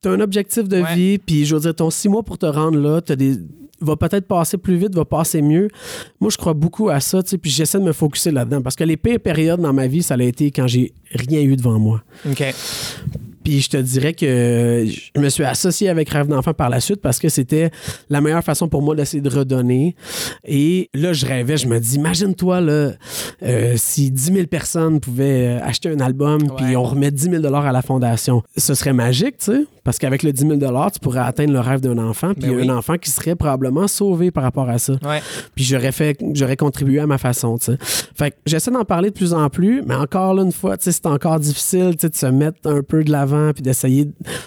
[0.00, 0.94] t'as un objectif de Ouais.
[0.94, 3.36] vie, puis je veux dire, ton six mois pour te rendre là, t'as des
[3.84, 5.66] va peut-être passer plus vite, va passer mieux.
[6.20, 8.62] Moi, je crois beaucoup à ça, tu sais, puis j'essaie de me focuser là-dedans.
[8.62, 11.56] Parce que les pires périodes dans ma vie, ça a été quand j'ai rien eu
[11.56, 12.00] devant moi.
[12.30, 12.44] OK.
[13.42, 17.00] Puis je te dirais que je me suis associé avec Rêve d'enfant par la suite
[17.00, 17.70] parce que c'était
[18.10, 19.94] la meilleure façon pour moi d'essayer de redonner.
[20.44, 22.90] Et là, je rêvais, je me dis, imagine-toi, là,
[23.42, 27.54] euh, si 10 000 personnes pouvaient euh, acheter un album, puis on remet 10 000
[27.54, 28.42] à la fondation.
[28.56, 30.58] Ce serait magique, tu sais, parce qu'avec le 10 000
[30.92, 32.68] tu pourrais atteindre le rêve d'un enfant, puis Ben oui.
[32.68, 34.94] un enfant qui serait probablement sauvé par rapport à ça.
[35.04, 35.20] Ouais.
[35.54, 37.78] Puis j'aurais fait, j'aurais contribué à ma façon, tu sais.
[38.14, 40.84] Fait que j'essaie d'en parler de plus en plus, mais encore là, une fois, tu
[40.84, 44.04] sais, c'est encore difficile, tu sais, de se mettre un peu de l'avant puis d'essayer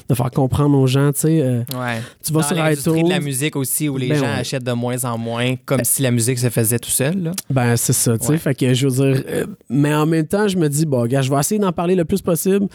[0.10, 1.42] de faire comprendre aux gens, tu sais.
[1.42, 2.02] euh, Ouais.
[2.24, 3.06] tu vas Dans sur l'industrie iTunes.
[3.06, 4.40] de la musique aussi, où les Ben gens ouais.
[4.40, 7.22] achètent de moins en moins, comme si la musique se faisait tout seul.
[7.24, 7.32] Là.
[7.50, 8.32] Ben, c'est ça, tu sais.
[8.34, 8.38] Ouais.
[8.38, 11.22] Fait que je veux dire, euh, mais en même temps, je me dis, bon, gars,
[11.22, 12.68] je vais essayer d'en parler le plus possible,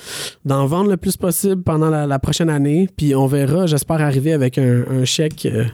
[0.45, 4.33] d'en vendre le plus possible pendant la, la prochaine année, puis on verra, j'espère arriver
[4.33, 5.47] avec un, un chèque.
[5.47, 5.65] euh,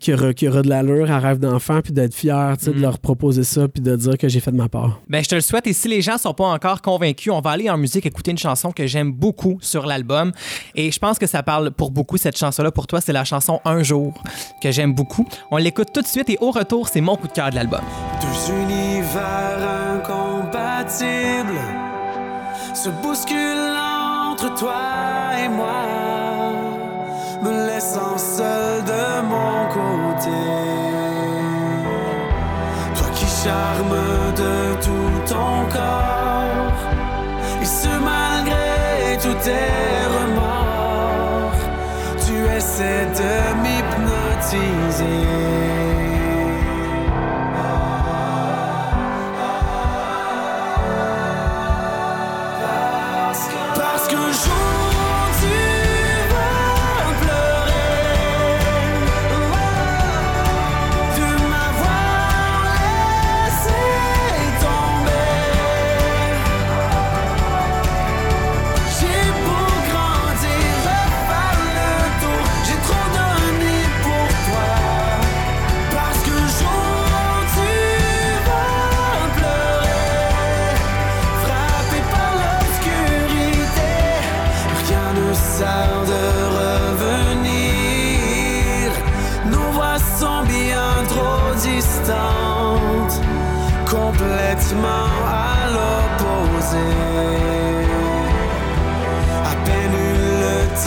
[0.00, 2.74] qui aura, qui aura de l'allure à rêve d'enfant, puis d'être fier, tu sais, Mm.
[2.74, 5.00] de leur proposer ça, puis de dire que j'ai fait de ma part.
[5.08, 5.66] Ben, je te le souhaite.
[5.66, 8.38] Et si les gens sont pas encore convaincus, on va aller en musique écouter une
[8.38, 10.32] chanson que j'aime beaucoup sur l'album.
[10.74, 12.70] Et je pense que ça parle pour beaucoup, cette chanson-là.
[12.70, 14.22] Pour toi, c'est la chanson Un jour
[14.62, 15.26] que j'aime beaucoup.
[15.50, 17.80] On l'écoute tout de suite et au retour, c'est mon coup de cœur de l'album.
[18.20, 19.58] Deux univers
[19.96, 21.58] incompatibles
[22.74, 23.76] se bousculent
[24.30, 24.74] entre toi
[25.44, 25.82] et moi,
[27.42, 30.40] me laissant seul de mon côté.
[32.96, 33.98] Toi qui charmes
[34.36, 36.80] de tout ton corps,
[37.62, 39.78] et ce malgré tous tes
[40.16, 41.60] remords,
[42.24, 45.28] tu essaies de m'hypnotiser.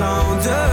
[0.02, 0.71] Eu le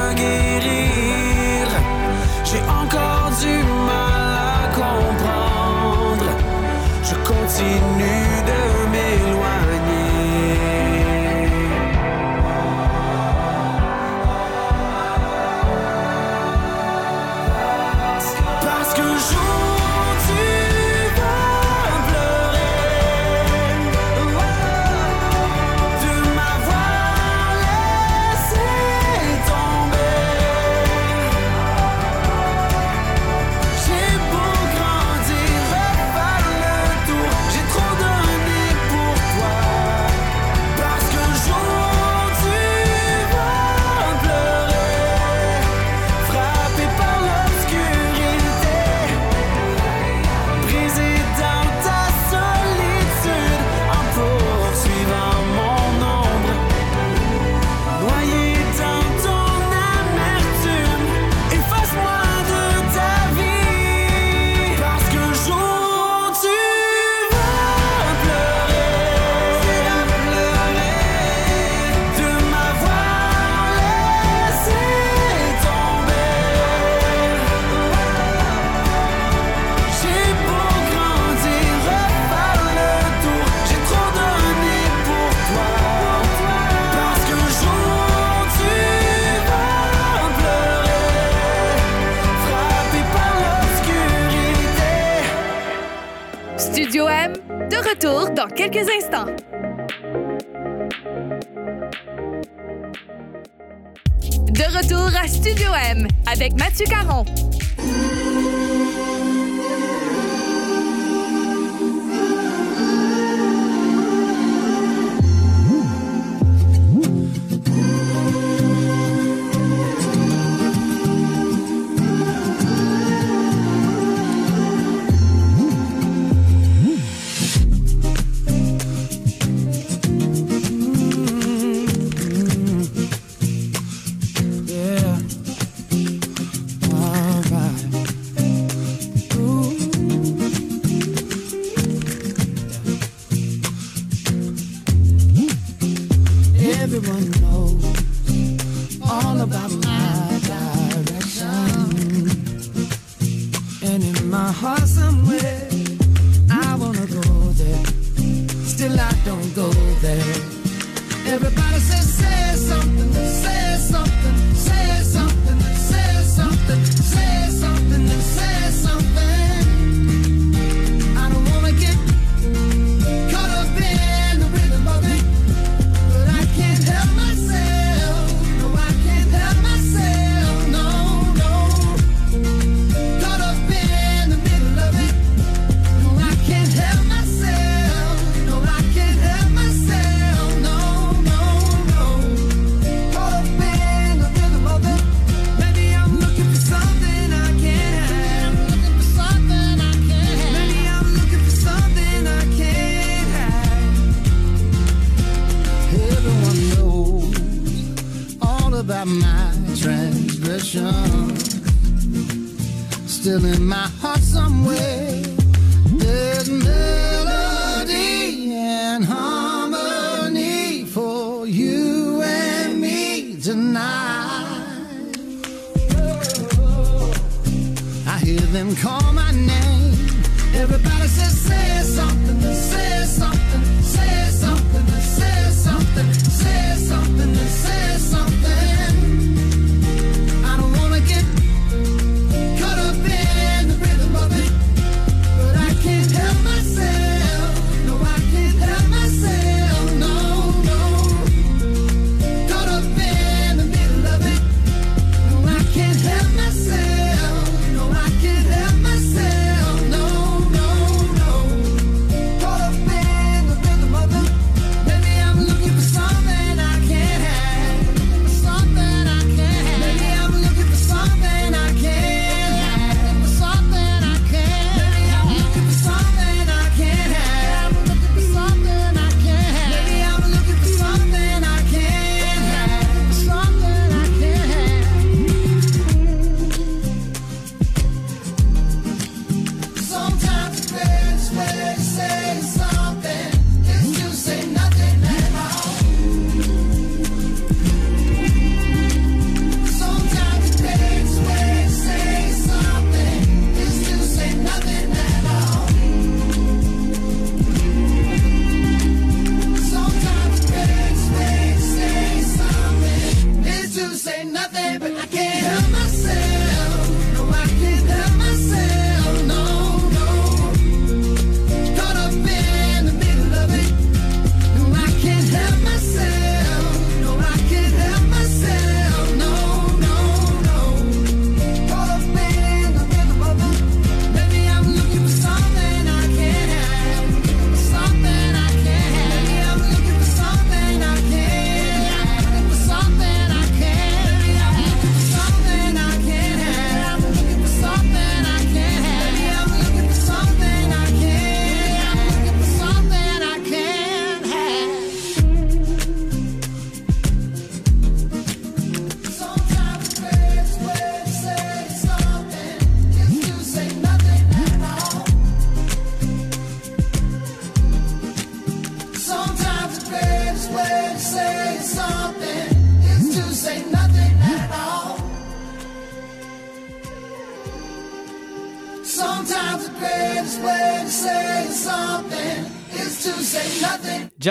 [106.49, 106.98] avec Mathieu Caron.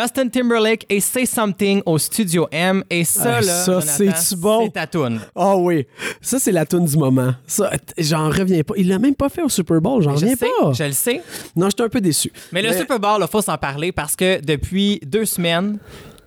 [0.01, 2.83] Justin Timberlake et Say Something au Studio M.
[2.89, 4.65] Et ça, Ah, là, ça, Jonathan, c'est-tu bon?
[4.65, 5.21] C'est ta toune.
[5.35, 5.87] Ah oui,
[6.21, 7.33] ça c'est la tune du moment.
[7.47, 8.73] Ça, j'en reviens pas.
[8.77, 10.73] Il l'a même pas fait au Super Bowl, j'en Je reviens sais, pas.
[10.73, 11.21] je le sais.
[11.55, 12.31] Non, j'étais un peu déçu.
[12.51, 15.79] Mais le Super Bowl, il faut s'en parler parce que depuis deux semaines,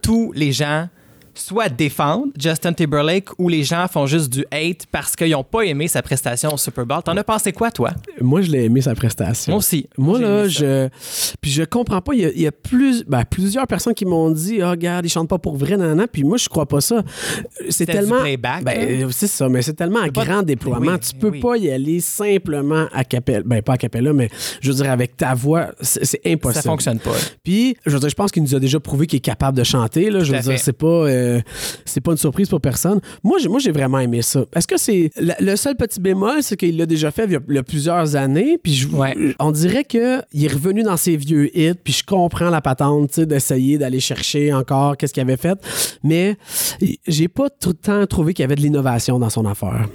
[0.03, 0.89] tous les gens
[1.41, 5.63] soit défendent Justin Timberlake ou les gens font juste du hate parce qu'ils n'ont pas
[5.63, 7.03] aimé sa prestation au Super Bowl.
[7.03, 7.91] T'en as pensé quoi, toi?
[8.21, 9.53] Moi, je l'ai aimé sa prestation.
[9.53, 9.89] Moi aussi.
[9.97, 10.89] Moi, là, je.
[11.41, 12.15] Puis je comprends pas.
[12.15, 15.05] Il y a, il y a plus, ben, plusieurs personnes qui m'ont dit Ah, regarde,
[15.07, 16.07] ils chantent pas pour vrai, nanana.
[16.07, 17.03] Puis moi, je crois pas ça.
[17.69, 18.21] C'est tellement.
[18.63, 20.93] Ben, c'est ça, mais c'est tellement pas- grand déploiement.
[20.93, 21.41] Oui, tu peux oui.
[21.41, 23.43] pas y aller simplement à capella.
[23.45, 24.29] Ben, pas à capella, mais
[24.61, 26.63] je veux dire, avec ta voix, c'est impossible.
[26.63, 27.15] Ça fonctionne pas.
[27.45, 29.65] Puis, je veux dire, je pense qu'il nous a déjà prouvé qu'il est capable de
[29.65, 30.11] chanter.
[30.11, 30.25] Là.
[30.25, 31.30] Je veux dire, c'est pas, euh,
[31.85, 33.01] c'est pas une surprise pour personne.
[33.23, 34.45] Moi, j'ai, moi, j'ai vraiment aimé ça.
[34.55, 35.11] Est-ce que c'est.
[35.21, 37.59] la- le seul petit bémol, c'est qu'il l'a déjà fait il y a, il y
[37.59, 38.59] a plusieurs années.
[38.63, 39.15] Puis, je- Ouais.
[39.39, 40.01] on dirait qu'il
[40.35, 41.75] est revenu dans ses vieux hits.
[41.83, 45.59] Puis, je comprends la patente, d'essayer d'aller chercher encore qu'est-ce qu'il avait fait.
[46.03, 46.37] Mais,
[47.07, 49.89] j'ai pas tout le temps trouvé qu'il y avait de l'innovation dans son affaire.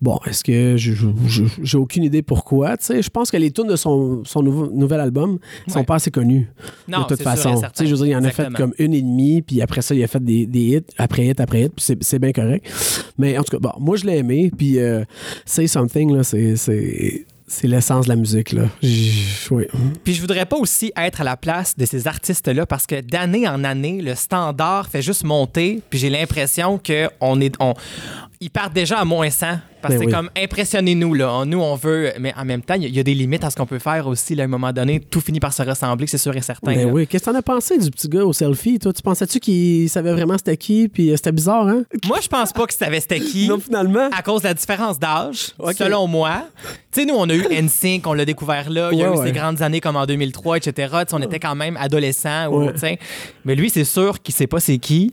[0.00, 0.76] Bon, est-ce que.
[0.76, 2.76] je- je- je- j'ai aucune idée pourquoi.
[2.76, 5.84] Tu sais, je pense que les tunes de son, son nouveau, nouvel album sont Ouais.
[5.84, 6.50] pas assez connues
[6.88, 7.60] Non, de toute sûr façon.
[7.74, 9.94] sais, je veux dire, il en a fait comme une et demie, puis après ça,
[9.94, 10.65] il a fait des, des
[10.98, 12.66] après hit, après hit, puis c'est- bien correct.
[13.18, 15.04] Mais en tout cas, bon, moi, je l'ai aimé, puis euh,
[15.44, 18.64] Say Something, là, c'est- c'est l'essence de la musique, là.
[20.04, 23.46] Puis je voudrais pas aussi être à la place de ces artistes-là parce que d'année
[23.46, 25.80] en année, le standard fait juste monter.
[25.88, 27.54] Puis j'ai l'impression que on est,
[28.40, 29.46] ils partent déjà à moins 100
[29.82, 30.10] parce Ben que oui.
[30.10, 31.44] c'est comme impressionnez-nous là.
[31.46, 33.44] Nous on veut, mais en même temps, il y a- il y, a des limites
[33.44, 34.34] à ce qu'on peut faire aussi.
[34.34, 36.74] Là, à un moment donné, tout finit par se ressembler, c'est sûr et certain.
[36.74, 37.06] Ben oui.
[37.06, 38.78] Qu'est-ce que t'en as pensé du petit gars au selfie?
[38.78, 40.88] Toi, tu pensais-tu qu'il savait vraiment c'était qui?
[40.88, 41.82] Puis euh, c'était bizarre, hein?
[42.06, 43.48] Moi, je pense pas que savais c'était qui.
[43.48, 44.08] Non, finalement.
[44.16, 46.42] À cause de la différence d'âge, selon moi.
[46.92, 48.88] Tu sais, nous, on a eu NSYNC, on l'a découvert là.
[48.92, 49.26] Il y a Ouais, eu ouais.
[49.26, 50.72] ces grandes années comme en 2003, etc.
[50.72, 52.48] Tu sais, on était quand même adolescents.
[52.48, 52.98] ou, Ouais.
[53.44, 55.12] Mais lui, c'est sûr qu'il sait pas c'est qui.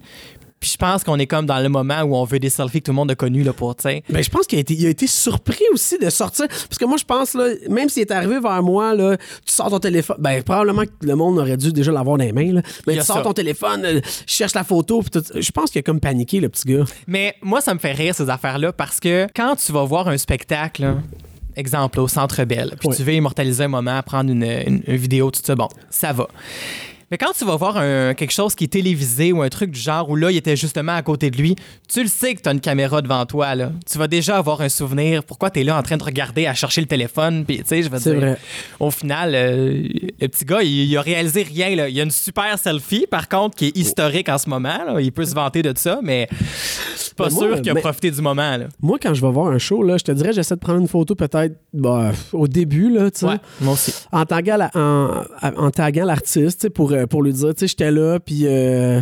[0.63, 2.85] Puis je pense qu'on est comme dans le moment où on veut des selfies que
[2.85, 4.01] tout le monde a connu là, pour, tu sais.
[4.09, 6.47] Ben, je pense qu'il a été, il a été surpris aussi de sortir.
[6.47, 9.69] Parce que moi, je pense, là, même s'il est arrivé vers moi, là, tu sors
[9.69, 10.15] ton téléphone.
[10.19, 12.53] Ben, probablement que le monde aurait dû déjà l'avoir dans les mains.
[12.53, 12.61] Là.
[12.87, 13.23] Mais Il tu sors ça.
[13.23, 15.01] ton téléphone, euh, cherche la photo.
[15.01, 16.85] puis tout- je pense qu'il a comme paniqué, le petit gars.
[17.07, 20.17] Mais moi, ça me fait rire, ces affaires-là, parce que quand tu vas voir un
[20.17, 20.95] spectacle, là,
[21.57, 25.29] exemple au Centre Bell, puis tu veux immortaliser un moment, prendre une, une- une vidéo,
[25.29, 26.29] tout ça, bon, ça va.
[27.13, 29.79] Mais quand tu vas voir un- quelque chose qui est télévisé ou un truc du
[29.79, 31.55] genre où là, il était justement à côté de lui,
[31.87, 33.53] tu le sais que tu as une caméra devant toi.
[33.53, 33.71] Là.
[33.87, 35.23] Tu vas déjà avoir un souvenir.
[35.23, 37.45] Pourquoi tu es là en train de regarder, à chercher le téléphone?
[37.45, 38.37] Puis, tu sais, je veux dire, vrai.
[38.79, 39.83] au final, euh,
[40.19, 41.75] le petit gars, il, il a réalisé rien.
[41.75, 41.87] Là.
[41.87, 44.79] Il a une super selfie, par contre, qui est historique en ce moment.
[44.83, 44.99] là.
[44.99, 46.27] Il peut se vanter de ça, mais
[46.95, 48.57] c'est pas Mais moi, sûr qu'il a mais- profité du moment.
[48.57, 48.65] Là.
[48.81, 50.87] Moi, quand je vais voir un show, là, je te dirais, j'essaie de prendre une
[50.87, 53.25] photo peut-être bah, au début, là, tu sais.
[53.27, 53.93] Ouais, moi aussi.
[54.11, 55.25] En taguant, la- en,
[55.57, 58.41] en taguant l'artiste, tu sais, pour, euh, pour lui dire, tu sais, j'étais là, puis.
[58.45, 59.01] euh,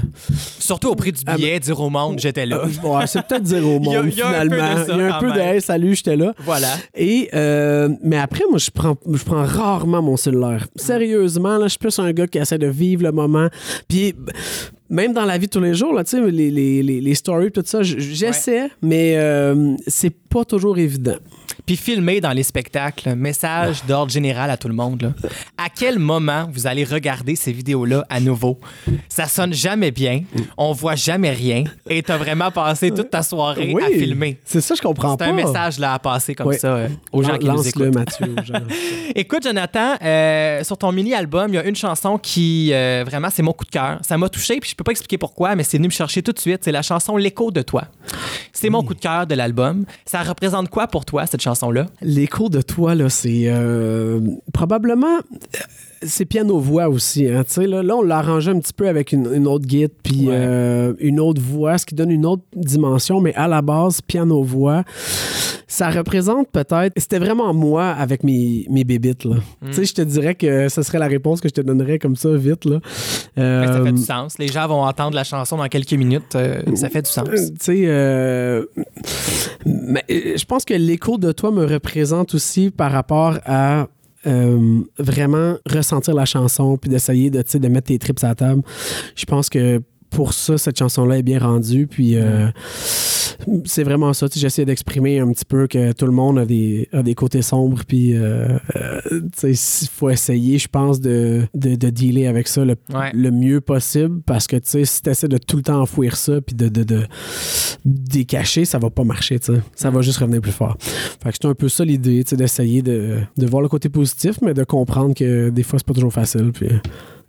[0.59, 2.63] Surtout au prix du billet, dire au monde, j'étais là.
[2.65, 4.55] ouais, c'est peut-être dire au Il y a- monde, il y a un peu de
[4.55, 4.85] finalement.
[4.85, 6.33] ça, il y a un peu de hey, salut, j'étais là.
[6.39, 6.67] Voilà.
[6.95, 10.67] Et, euh, mais après, moi, je prends, je prends rarement mon cellulaire.
[10.75, 13.47] Sérieusement, là, je suis plus un gars qui essaie de vivre le moment.
[13.87, 14.15] Puis,
[14.91, 17.15] même dans la vie de tous les jours, là, tu sais, les, les, les, les
[17.15, 21.15] stories, tout ça, j'essaie, mais euh, c'est pas toujours évident.
[21.65, 25.01] Puis filmer dans les spectacles, message d'ordre général à tout le monde.
[25.03, 25.29] là.
[25.57, 28.59] À quel moment vous allez regarder ces vidéos-là à nouveau?
[29.09, 30.23] Ça sonne jamais bien,
[30.57, 34.39] on voit jamais rien, et t'as vraiment passé toute ta soirée à filmer.
[34.43, 35.27] C'est ça, je comprends C'est pas.
[35.27, 37.93] un message là à passer comme ça euh, aux gens qui nous écoutent.
[37.95, 38.25] Mathieu.
[38.37, 38.59] aux gens.
[39.15, 43.43] Écoute, Jonathan, euh, sur ton mini-album, il y a une chanson qui, euh, vraiment, c'est
[43.43, 43.99] mon coup de cœur.
[44.01, 46.31] Ça m'a touché, puis je peux pas expliquer pourquoi, mais c'est venu me chercher tout
[46.31, 46.61] de suite.
[46.63, 47.85] C'est la chanson L'écho de toi.
[48.51, 49.85] C'est mon coup de cœur de l'album.
[50.05, 51.85] Ça représente quoi pour toi, cette chanson-là?
[52.01, 54.19] L'écho de toi, là, c'est euh,
[54.53, 55.19] probablement.
[56.03, 57.27] Euh, C'est piano-voix aussi.
[57.27, 60.27] Hein, là, là, on l'a arrangé un petit peu avec une, une autre guide, puis
[60.27, 60.33] Ouais.
[60.35, 64.83] euh, une autre voix, ce qui donne une autre dimension, mais à la base, piano-voix,
[65.67, 66.93] ça représente peut-être.
[66.97, 69.23] C'était vraiment moi avec mes, mes bébites.
[69.25, 69.37] là.
[69.61, 69.67] Mm.
[69.67, 72.15] Tu sais, je te dirais que ce serait la réponse que je te donnerais comme
[72.17, 72.65] ça, vite.
[72.65, 72.79] Là.
[73.35, 74.37] Ça Euh, fait du sens.
[74.37, 76.35] Les gens vont entendre la chanson dans quelques minutes.
[76.35, 77.25] euh, ça fait du sens.
[77.29, 78.65] euh, Tu sais, euh,
[79.65, 83.87] mais, euh, je pense que l'écho de toi me représente aussi par rapport à
[84.27, 88.61] euh, vraiment ressentir la chanson puis d'essayer de, de mettre tes tripes à la table.
[89.15, 91.87] Je pense que pour ça, cette chanson-là est bien rendue.
[91.87, 92.47] Puis euh,
[93.65, 94.27] c'est vraiment ça.
[94.33, 97.81] J'essaie d'exprimer un petit peu que tout le monde a des, a des côtés sombres,
[97.87, 98.99] puis euh, euh,
[99.37, 103.11] tu sais, il faut essayer, je pense, de, de, de dealer avec ça le, Ouais.
[103.13, 106.15] le mieux possible, parce que tu sais, si tu essaies de tout le temps enfouir
[106.15, 107.01] ça, puis de, de, de
[107.85, 109.39] décacher, ça va pas marcher.
[109.39, 109.61] tu sais.
[109.75, 110.77] Ça va juste revenir plus fort.
[110.79, 114.53] Fait que c'est un peu ça l'idée, d'essayer de, de voir le côté positif, mais
[114.53, 116.51] de comprendre que des fois, c'est pas toujours facile.
[116.53, 116.67] Puis,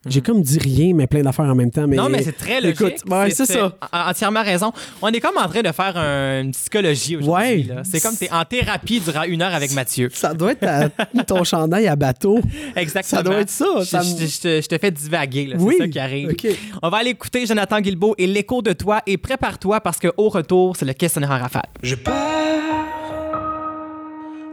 [0.06, 1.86] j'ai comme dit rien, mais plein d'affaires en même temps.
[1.86, 2.80] Mais, non, mais c'est très logique.
[2.80, 3.72] Écoute, ouais, c'est très- ça.
[3.92, 4.72] en- Entièrement raison.
[5.00, 7.70] On est comme en train de faire un- une psychologie aujourd'hui.
[7.70, 7.82] Ouais.
[7.84, 10.08] C'est comme t'es en thérapie durant une heure avec Mathieu.
[10.12, 10.90] Ça doit être
[11.26, 12.40] ton chandail à bateau.
[12.74, 13.18] Exactement.
[13.18, 13.64] Ça doit être ça.
[13.78, 15.56] Je, Ça me- je- je te, je te fais divaguer, là.
[15.58, 15.74] Oui.
[15.78, 16.30] c'est ça qui arrive.
[16.30, 16.46] OK.
[16.82, 20.76] On va aller écouter Jonathan Guilbeault et l'écho de toi et prépare-toi parce qu'au retour,
[20.76, 21.62] c'est le questionnaire en rafale.
[21.82, 22.12] Je perds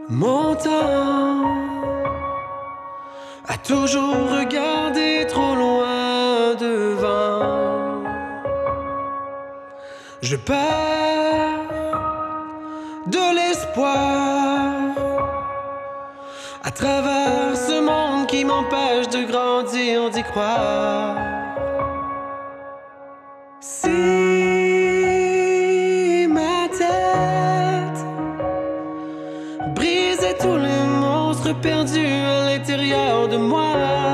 [0.08, 1.44] mon temps
[3.48, 8.02] à toujours regarder trop loin devant.
[10.22, 11.68] Je perds
[13.14, 14.94] de l'espoir
[16.62, 21.16] à travers ce monde qui m'empêche de grandir, d'y croire.
[23.60, 23.88] Si
[26.38, 28.00] ma tête
[29.74, 34.09] brisait tous les monstres perdus à l'intérieur de moi.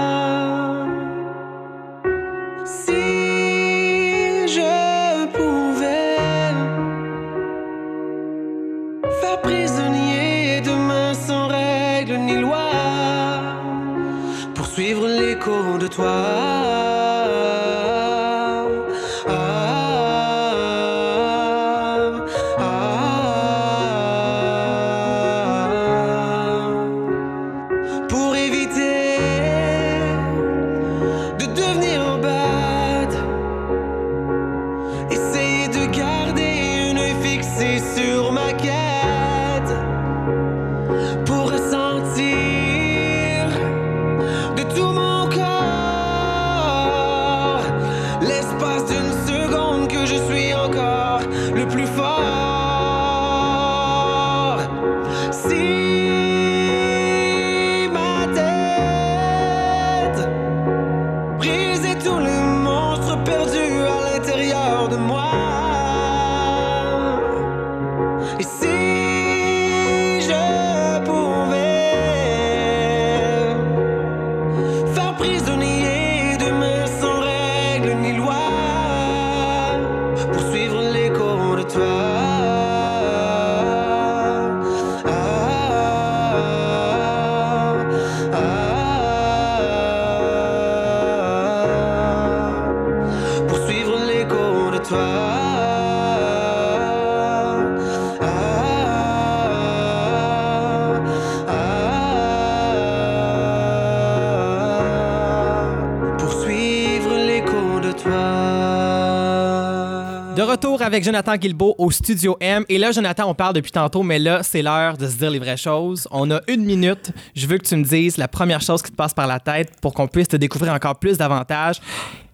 [110.86, 112.64] Avec Jonathan Guilbeault au Studio M.
[112.68, 115.40] Et là, Jonathan, on parle depuis tantôt, mais là, c'est l'heure de se dire les
[115.40, 116.06] vraies choses.
[116.12, 117.10] On a une minute.
[117.34, 119.72] Je veux que tu me dises la première chose qui te passe par la tête
[119.80, 121.80] pour qu'on puisse te découvrir encore plus davantage.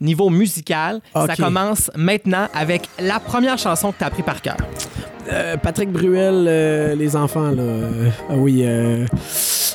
[0.00, 4.56] Niveau musical, ça commence maintenant avec la première chanson que tu as appris par cœur.
[5.30, 7.62] Euh, Patrick Bruel, euh, les enfants, là.
[7.62, 9.06] euh, ah oui, euh,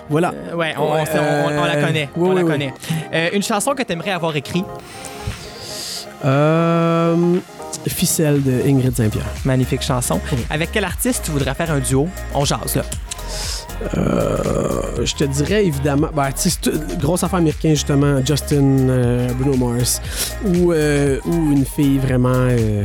[0.10, 0.34] voilà.
[0.56, 2.10] Ouais, on, on- Ouais, on- on la connaît.
[2.16, 2.74] oui, on la oui, connaît.
[3.34, 4.66] Une chanson que tu aimerais avoir écrite?
[6.26, 7.16] Euh,
[7.88, 9.26] Ficelle de Ingrid Saint-Pierre.
[9.46, 10.20] Magnifique chanson.
[10.32, 10.40] Oui.
[10.50, 12.08] Avec quel artiste tu voudrais faire un duo?
[12.34, 12.84] On jase, là.
[13.96, 16.30] Euh, je te dirais évidemment, ben,
[17.00, 20.02] grosse affaire américaine justement, Justin euh, Bruno Mars,
[20.46, 22.84] ou, euh, ou une fille vraiment, euh,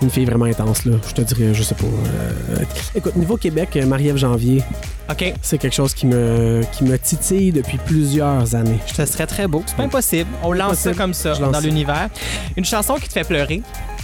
[0.00, 0.96] une fille vraiment intense là.
[1.08, 1.84] Je te dirais, je sais pas.
[1.84, 4.62] euh, écoute, niveau Québec, Marie-Ève Janvier,
[5.10, 5.34] OK.
[5.42, 8.78] c'est quelque chose qui me, qui me titille depuis plusieurs années.
[8.96, 9.62] Ce serait très beau.
[9.66, 10.30] C'est pas impossible.
[10.42, 11.60] On lance ça comme ça dans ça.
[11.60, 12.08] l'univers.
[12.56, 13.60] Une chanson qui te fait pleurer?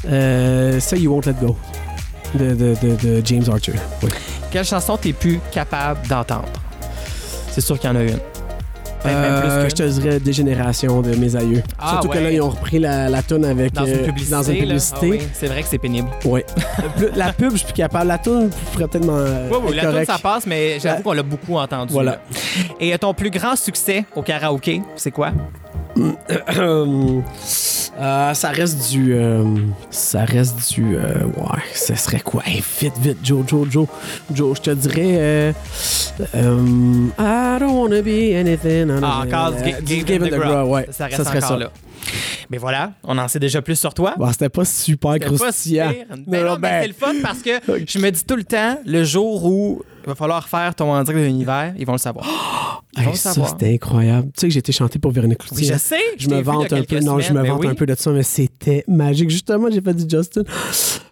[0.06, 1.56] Euh, Say You Won't Let Go
[2.34, 3.72] de, de, de, de James Archer.
[4.02, 4.10] Oui.
[4.50, 6.48] Quelle chanson t'es plus capable d'entendre?
[7.50, 8.18] C'est sûr qu'il y en a une.
[9.00, 11.62] Plus Euh, je te dirais Dégénération de mes aïeux.
[11.78, 14.30] Ah, Surtout que là, ils ont repris la, la tune avec Dans une euh, publicité.
[14.34, 14.60] dans une là.
[14.62, 14.96] publicité.
[15.02, 16.08] Ah oui, c'est vrai que c'est pénible.
[16.98, 18.08] Le- la pub, je suis plus capable.
[18.08, 19.18] La tune, je pourrais peut-être m'en.
[19.22, 20.10] Oui, oui, la tune, correct.
[20.10, 21.92] ça passe, mais j'avoue La- qu'on l'a beaucoup entendu.
[21.92, 22.10] Voilà.
[22.12, 22.18] là.
[22.80, 25.30] Et ton plus grand succès au karaoké, c'est quoi?
[26.00, 27.20] Euh,
[28.34, 29.14] ça reste du.
[29.14, 29.44] euh,
[29.90, 30.96] ça reste du.
[30.96, 32.42] euh, ouais, ce serait quoi?
[32.46, 33.86] Hey, vite, vite, Joe, Joe, Joe.
[34.32, 35.16] Joe, je te dirais.
[35.18, 35.52] euh,
[36.34, 38.90] euh, I don't wanna be anything.
[39.02, 40.68] Ah, encore euh, du Give Him the Grub.
[40.68, 40.86] ouais.
[40.90, 41.56] Ça reste serait encore ça.
[41.56, 41.70] là.
[42.50, 44.14] Mais voilà, on en sait déjà plus sur toi.
[44.16, 45.90] Bon, c'était pas super pas croustillant.
[45.90, 46.06] super.
[46.26, 47.50] Ben non, mais c'est le fun parce que
[47.86, 51.02] je me dis tout le temps, le jour où il va falloir faire ton en
[51.02, 52.26] direct de l'univers, ils vont le savoir.
[52.96, 53.50] Ils vont Hey, le ça, savoir.
[53.50, 54.28] c'était incroyable.
[54.34, 55.72] Tu sais que j'ai été chanté pour Véronique Oui, Cloutier.
[55.74, 56.00] je sais.
[56.18, 56.98] Je me vante un peu.
[57.00, 57.68] Non, je me ben vante oui.
[57.68, 59.30] un peu de ça, mais c'était magique.
[59.30, 60.42] Justement, j'ai fait du Justin.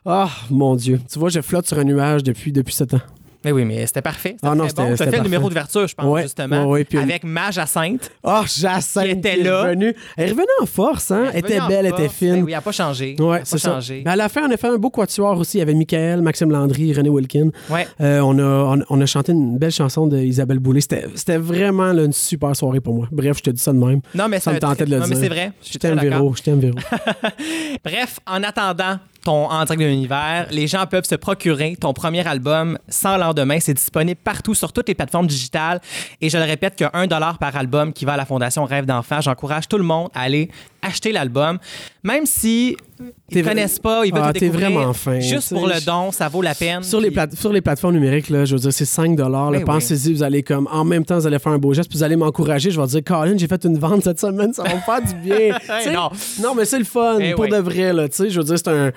[0.08, 1.00] Ah, mon Dieu.
[1.12, 3.00] Tu vois, je flotte sur un nuage depuis, depuis sept ans.
[3.46, 4.30] Mais oui, mais c'était parfait.
[4.30, 4.96] C'était Ah non, bon.
[4.96, 6.64] Fait le numéro d'ouverture, je pense, Ouais, justement.
[6.64, 7.22] ouais, ouais, puis- avec
[7.56, 8.10] à Sainte.
[8.24, 9.62] Ah, Jacinthe Qui était là.
[9.62, 9.94] revenue.
[10.16, 11.26] Elle est revenue en force, hein?
[11.32, 12.14] Elle était belle, elle était force.
[12.16, 12.32] fine.
[12.34, 13.14] Ben oui, elle n'a pas changé.
[13.16, 13.74] Elle Ouais, c'est ça.
[13.74, 14.02] changé.
[14.04, 15.58] Mais à la fin, on a fait un beau quatuor aussi.
[15.58, 17.50] Il y avait Michael, Maxime Landry, René Wilkin.
[17.70, 17.86] Ouais.
[18.00, 18.42] Euh, on, a,
[18.76, 20.80] on, on a chanté une belle chanson d'Isabelle Boulay.
[20.80, 23.06] C'était c'était vraiment là, une super soirée pour moi.
[23.12, 24.00] Bref, je te dis ça de même.
[24.12, 25.22] Non, mais ça me tentait de le non, mais dire.
[25.22, 25.52] c'est vrai.
[25.64, 26.00] Je t'aime.
[26.00, 26.34] Véro.
[26.34, 26.78] Je t'aime, Véro.
[27.84, 32.24] Bref, en attendant ton En direct de l'univers, les gens peuvent se procurer ton premier
[32.28, 33.58] album sans lendemain.
[33.58, 35.80] C'est disponible partout sur toutes les plateformes digitales.
[36.20, 38.24] Et je le répète, qu'il y a un dollar par album qui va à la
[38.24, 39.20] Fondation Rêve d'enfant.
[39.20, 40.48] J'encourage tout le monde à aller
[40.86, 41.58] acheter l'album.
[42.02, 42.76] Même si
[43.30, 44.70] ils ne connaissent pas, ils veulent Ah, te t'es découvrir.
[44.70, 46.82] vraiment fin, Juste pour le don, ça vaut la peine.
[46.82, 49.58] Sur les, plate- sur les plateformes numériques, là, je veux dire, c'est 5 là, Ben
[49.58, 49.64] oui.
[49.64, 52.04] Pensez-y, vous allez comme, en même temps, vous allez faire un beau geste, puis vous
[52.04, 52.70] allez m'encourager.
[52.70, 55.14] Je vais dire, Colin, j'ai fait une vente cette semaine, ça va me faire du
[55.28, 55.58] bien.
[55.92, 56.10] Non.
[56.42, 57.50] non, mais c'est le fun, Eh pour oui.
[57.50, 58.30] de vrai, là, tu sais.
[58.30, 58.92] Je veux dire, c'est un,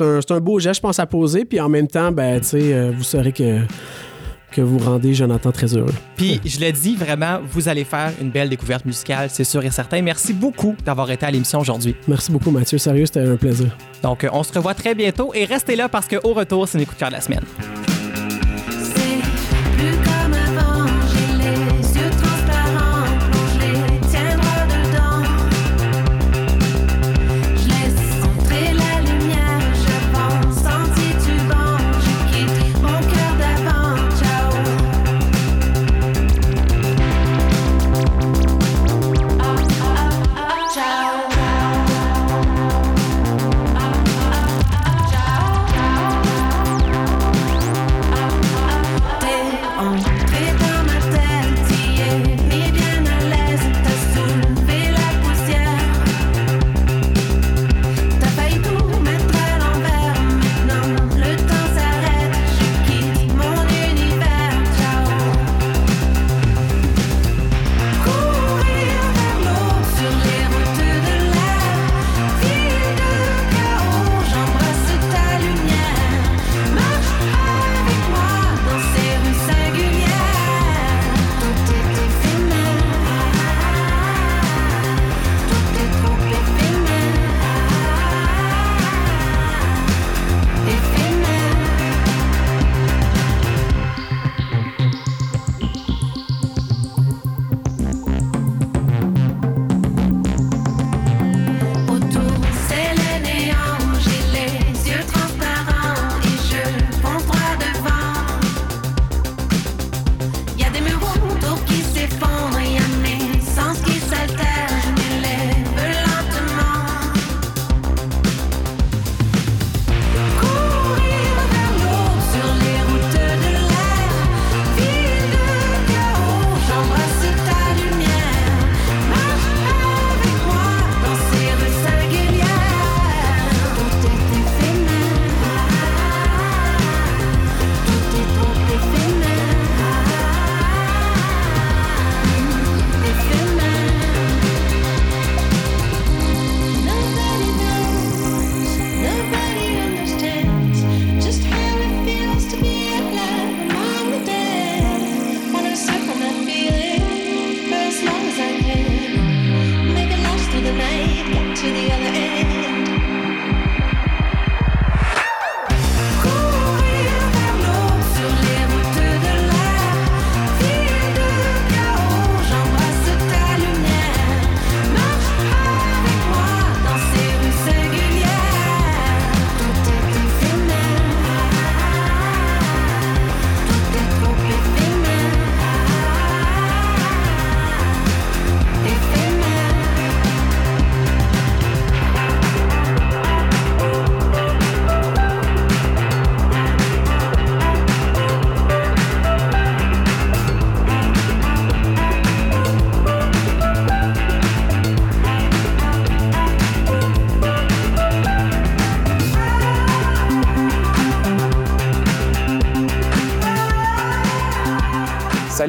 [0.00, 2.72] un, un beau geste, je pense, à poser, puis en même temps, ben, tu sais,
[2.72, 3.60] euh, vous saurez que,
[4.54, 5.92] que vous rendez Jonathan très heureux.
[6.16, 9.70] Puis, je le dis vraiment, vous allez faire une belle découverte musicale, c'est sûr et
[9.70, 10.00] certain.
[10.00, 11.96] Merci beaucoup d'avoir été à l'émission aujourd'hui.
[12.06, 12.78] Merci beaucoup, Mathieu.
[12.78, 13.76] Sérieux, c'était un plaisir.
[14.02, 16.96] Donc, on se revoit très bientôt et restez là parce qu'au retour, c'est mes coups
[16.96, 17.93] de cœur de la semaine.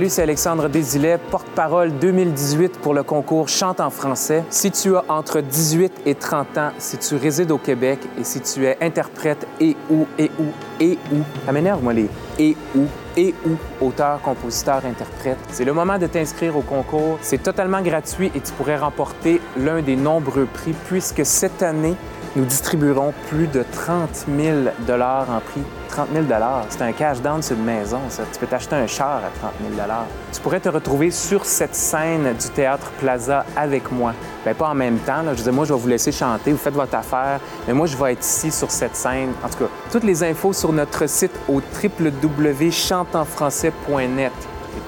[0.08, 4.43] C'est Alexandre Désilet, porte-parole 2018 pour le concours Chante en français.
[4.51, 8.39] Si tu as entre 18 et 30 ans, si tu résides au Québec et si
[8.39, 10.45] tu es interprète et ou, et ou,
[10.80, 12.86] et ou, ça m'énerve, moi, les et ou,
[13.18, 15.38] et ou, auteur, compositeur, interprète.
[15.49, 17.18] C'est le moment de t'inscrire au concours.
[17.22, 21.95] C'est totalement gratuit et tu pourrais remporter l'un des nombreux prix puisque cette année,
[22.36, 24.58] nous distribuerons plus de 30 000
[24.90, 25.64] en prix.
[25.90, 26.26] 30 000
[26.70, 28.24] c'est un cash down sur une maison, ça.
[28.32, 29.88] Tu peux t'acheter un char à 30 000
[30.34, 34.14] Tu pourrais te retrouver sur cette scène du Théâtre Plaza avec moi.
[34.44, 35.22] Bien, pas en même temps.
[35.22, 35.32] Là.
[35.32, 37.96] Je disais, moi, je vais vous laisser chanter, vous faites votre affaire, mais moi, je
[37.96, 39.32] vais être ici sur cette scène.
[39.44, 44.34] En tout cas, toutes les infos sur notre site au www.chantenfrançais.net.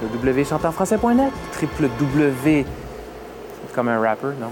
[0.02, 1.32] www.chantenfrançais.net?
[1.62, 2.66] www...
[3.74, 4.52] Comme un rapper, non?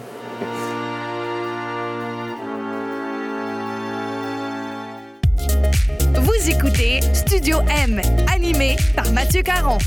[6.56, 8.02] Écoutez Studio M,
[8.34, 9.78] animé par Mathieu Caron.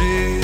[0.00, 0.39] j'ai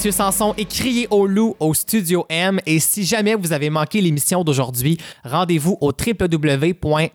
[0.00, 2.58] Mathieu Sanson est crié au loup au Studio M.
[2.64, 7.14] Et si jamais vous avez manqué l'émission d'aujourd'hui, rendez-vous au www.mattv.ca.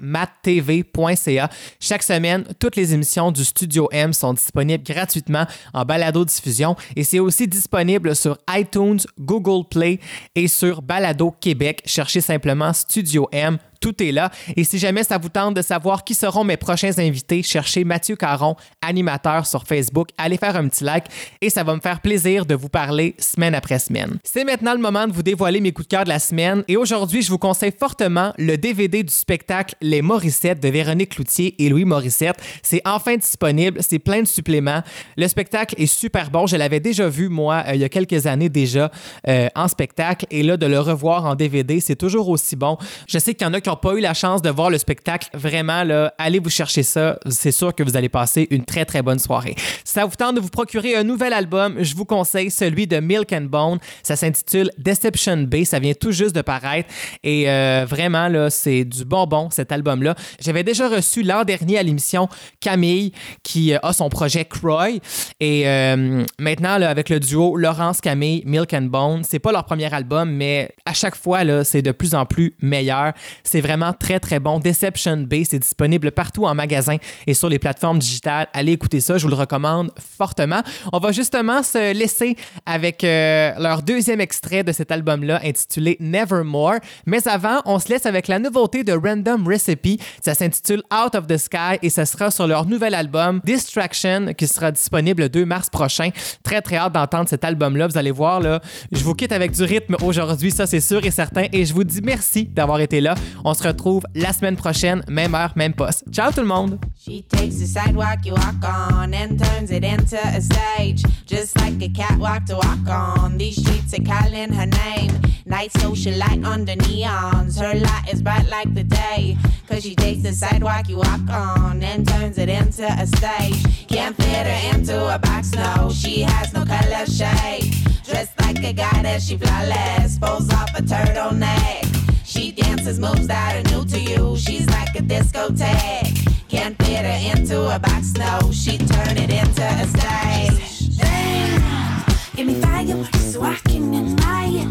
[1.80, 7.18] Chaque semaine, toutes les émissions du Studio M sont disponibles gratuitement en balado-diffusion et c'est
[7.18, 10.00] aussi disponible sur iTunes, Google Play
[10.36, 11.82] et sur Balado Québec.
[11.88, 14.32] Cherchez simplement Studio M tout est là.
[14.56, 18.16] Et si jamais ça vous tente de savoir qui seront mes prochains invités, cherchez Mathieu
[18.16, 20.10] Caron, animateur sur Facebook.
[20.18, 21.06] Allez faire un petit like
[21.40, 24.18] et ça va me faire plaisir de vous parler semaine après semaine.
[24.24, 26.64] C'est maintenant le moment de vous dévoiler mes coups de cœur de la semaine.
[26.68, 31.54] Et aujourd'hui, je vous conseille fortement le DVD du spectacle Les Morissettes de Véronique Cloutier
[31.60, 32.38] et Louis Morissette.
[32.64, 33.84] C'est enfin disponible.
[33.84, 34.82] C'est plein de suppléments.
[35.16, 36.48] Le spectacle est super bon.
[36.48, 38.90] Je l'avais déjà vu, moi, euh, il y a quelques années déjà
[39.28, 40.26] euh, en spectacle.
[40.32, 42.80] Et là, de le revoir en DVD, c'est toujours aussi bon.
[43.08, 45.84] Je sais qu'il y en a pas eu la chance de voir le spectacle, vraiment,
[45.84, 47.18] là, allez vous chercher ça.
[47.30, 49.56] C'est sûr que vous allez passer une très, très bonne soirée.
[49.84, 53.32] Ça vous tente de vous procurer un nouvel album, je vous conseille celui de Milk
[53.34, 53.80] and Bone.
[54.04, 55.66] Ça s'intitule Deception Bay.
[55.66, 56.90] Ça vient tout juste de paraître.
[57.24, 60.16] Et euh, vraiment, là, c'est du bonbon, cet album-là.
[60.40, 62.28] J'avais déjà reçu l'an dernier à l'émission
[62.60, 63.12] Camille,
[63.44, 65.00] qui euh, a son projet Croy.
[65.40, 69.94] Et euh, maintenant, avec le duo Laurence Camille, Milk and Bone, c'est pas leur premier
[69.94, 73.14] album, mais à chaque fois, là, c'est de plus en plus meilleur.
[73.44, 74.60] C'est vraiment très, très bon.
[74.60, 78.48] Deception Bay, c'est disponible partout en magasin et sur les plateformes digitales.
[78.54, 80.62] Allez écouter ça, je vous le recommande fortement.
[80.94, 82.36] On va justement se laisser
[82.68, 86.76] avec euh, leur deuxième extrait de cet album-là intitulé Nevermore.
[87.08, 90.00] Mais avant, on se laisse avec la nouveauté de Random Recipe.
[90.24, 94.46] Ça s'intitule Out of the Sky et ça sera sur leur nouvel album Distraction qui
[94.46, 96.10] sera disponible le 2 mars prochain.
[96.44, 97.88] Très, très hâte d'entendre cet album-là.
[97.88, 98.62] Vous allez voir, là,
[98.92, 101.46] je vous quitte avec du rythme aujourd'hui, ça c'est sûr et certain.
[101.52, 103.16] Et je vous dis merci d'avoir été là.
[103.48, 106.04] On se retrouve la semaine prochaine, même heure, même poste.
[106.12, 106.80] Ciao tout le monde!
[106.98, 111.04] She takes the sidewalk you walk on and turns it into a stage.
[111.28, 113.38] Just like a catwalk to walk on.
[113.38, 115.12] These streets are calling her name.
[115.46, 117.60] Night socialite under neons.
[117.60, 119.38] Her light is bright like the day.
[119.70, 123.88] Cause she takes the sidewalk you walk on and turns it into a stage.
[123.88, 125.92] Can't fit her into a box, no.
[125.92, 127.76] She has no color shade.
[128.06, 130.18] Dressed like a goddess, she flawless.
[130.18, 132.05] Pulls off a turtleneck.
[132.26, 134.36] She dances moves that are new to you.
[134.38, 136.50] She's like a discotheque.
[136.50, 138.52] Can't fit her into a box, no.
[138.52, 140.98] She turn it into a stage.
[140.98, 142.06] Damn,
[142.36, 144.68] give me fireworks so I can admire.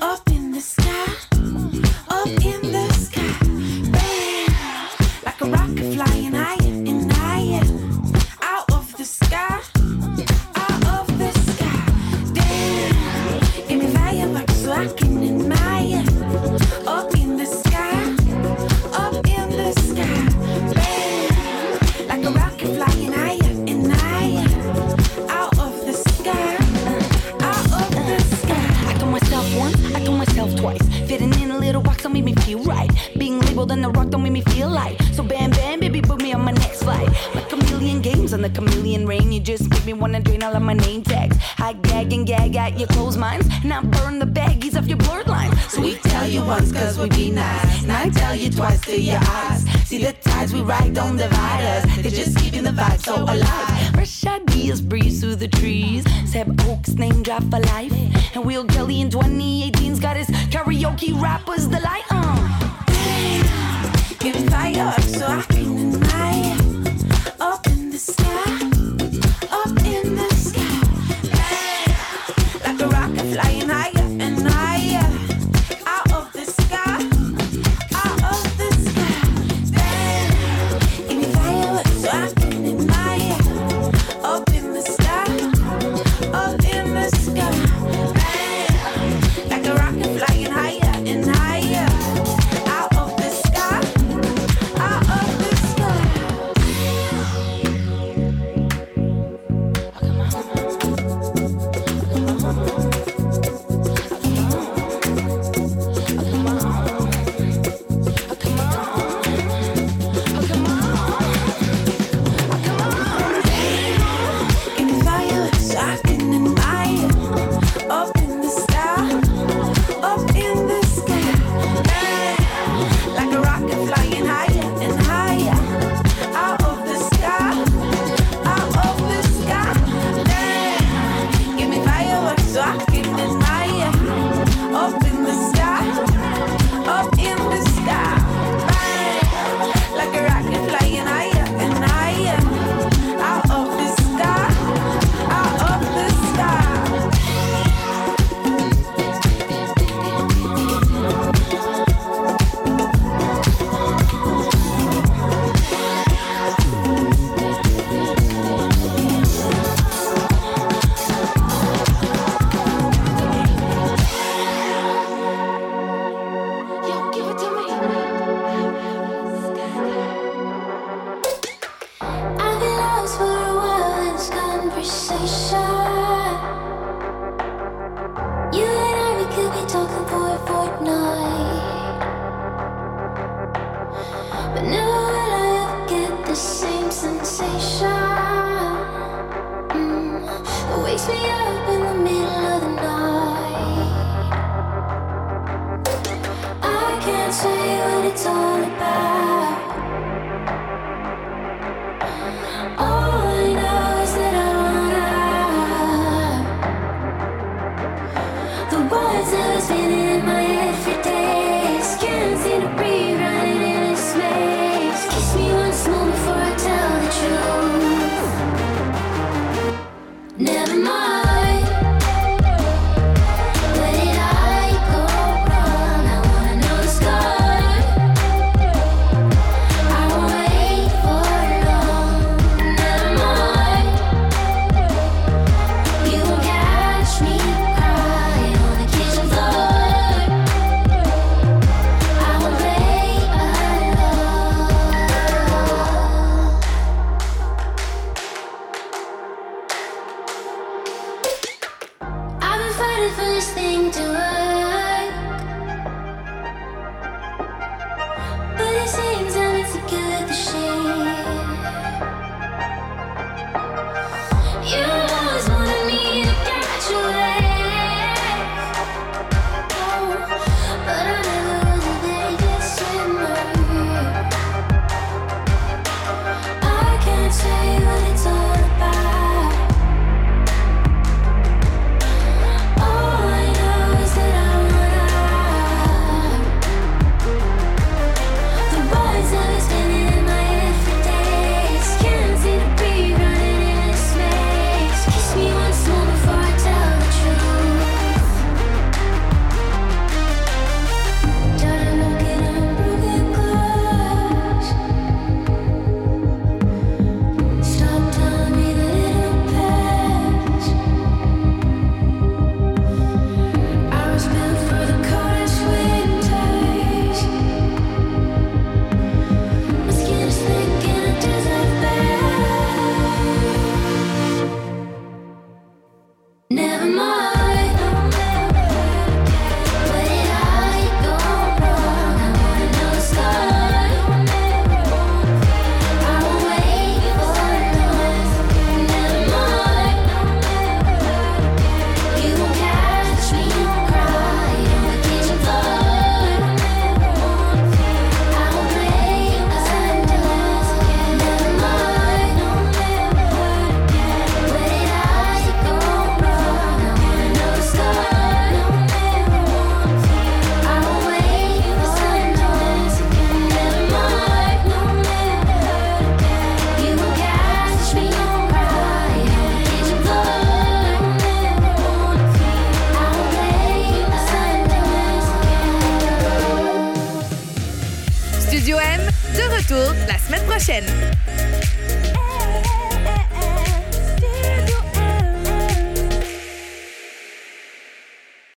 [0.00, 1.06] Up in the sky,
[32.06, 32.88] don't make me feel right.
[33.18, 35.00] Being labeled on the rock don't make me feel like.
[35.12, 37.10] So bam bam, baby, put me on my next flight.
[37.86, 39.30] Million games on the chameleon rain.
[39.30, 41.36] You just make me wanna drain all of my name tags.
[41.58, 44.96] I gag and gag at your closed minds, and I burn the baggies off your
[44.96, 45.54] blurred lines.
[45.72, 47.84] So we tell you once cause we be nice.
[47.84, 49.62] And I tell you twice to your eyes.
[49.88, 51.84] See the tides we ride don't divide us.
[52.02, 53.94] They're just keeping the vibe so alive.
[53.94, 56.04] Fresh ideas breeze through the trees.
[56.28, 57.92] Seb Oaks name drop for life.
[58.34, 62.02] And Will Kelly in 2018's got his karaoke rappers delight.
[62.10, 62.36] Uh.
[64.18, 66.02] Give me fireworks so I can.
[66.02, 66.05] Up
[67.96, 68.55] the sky,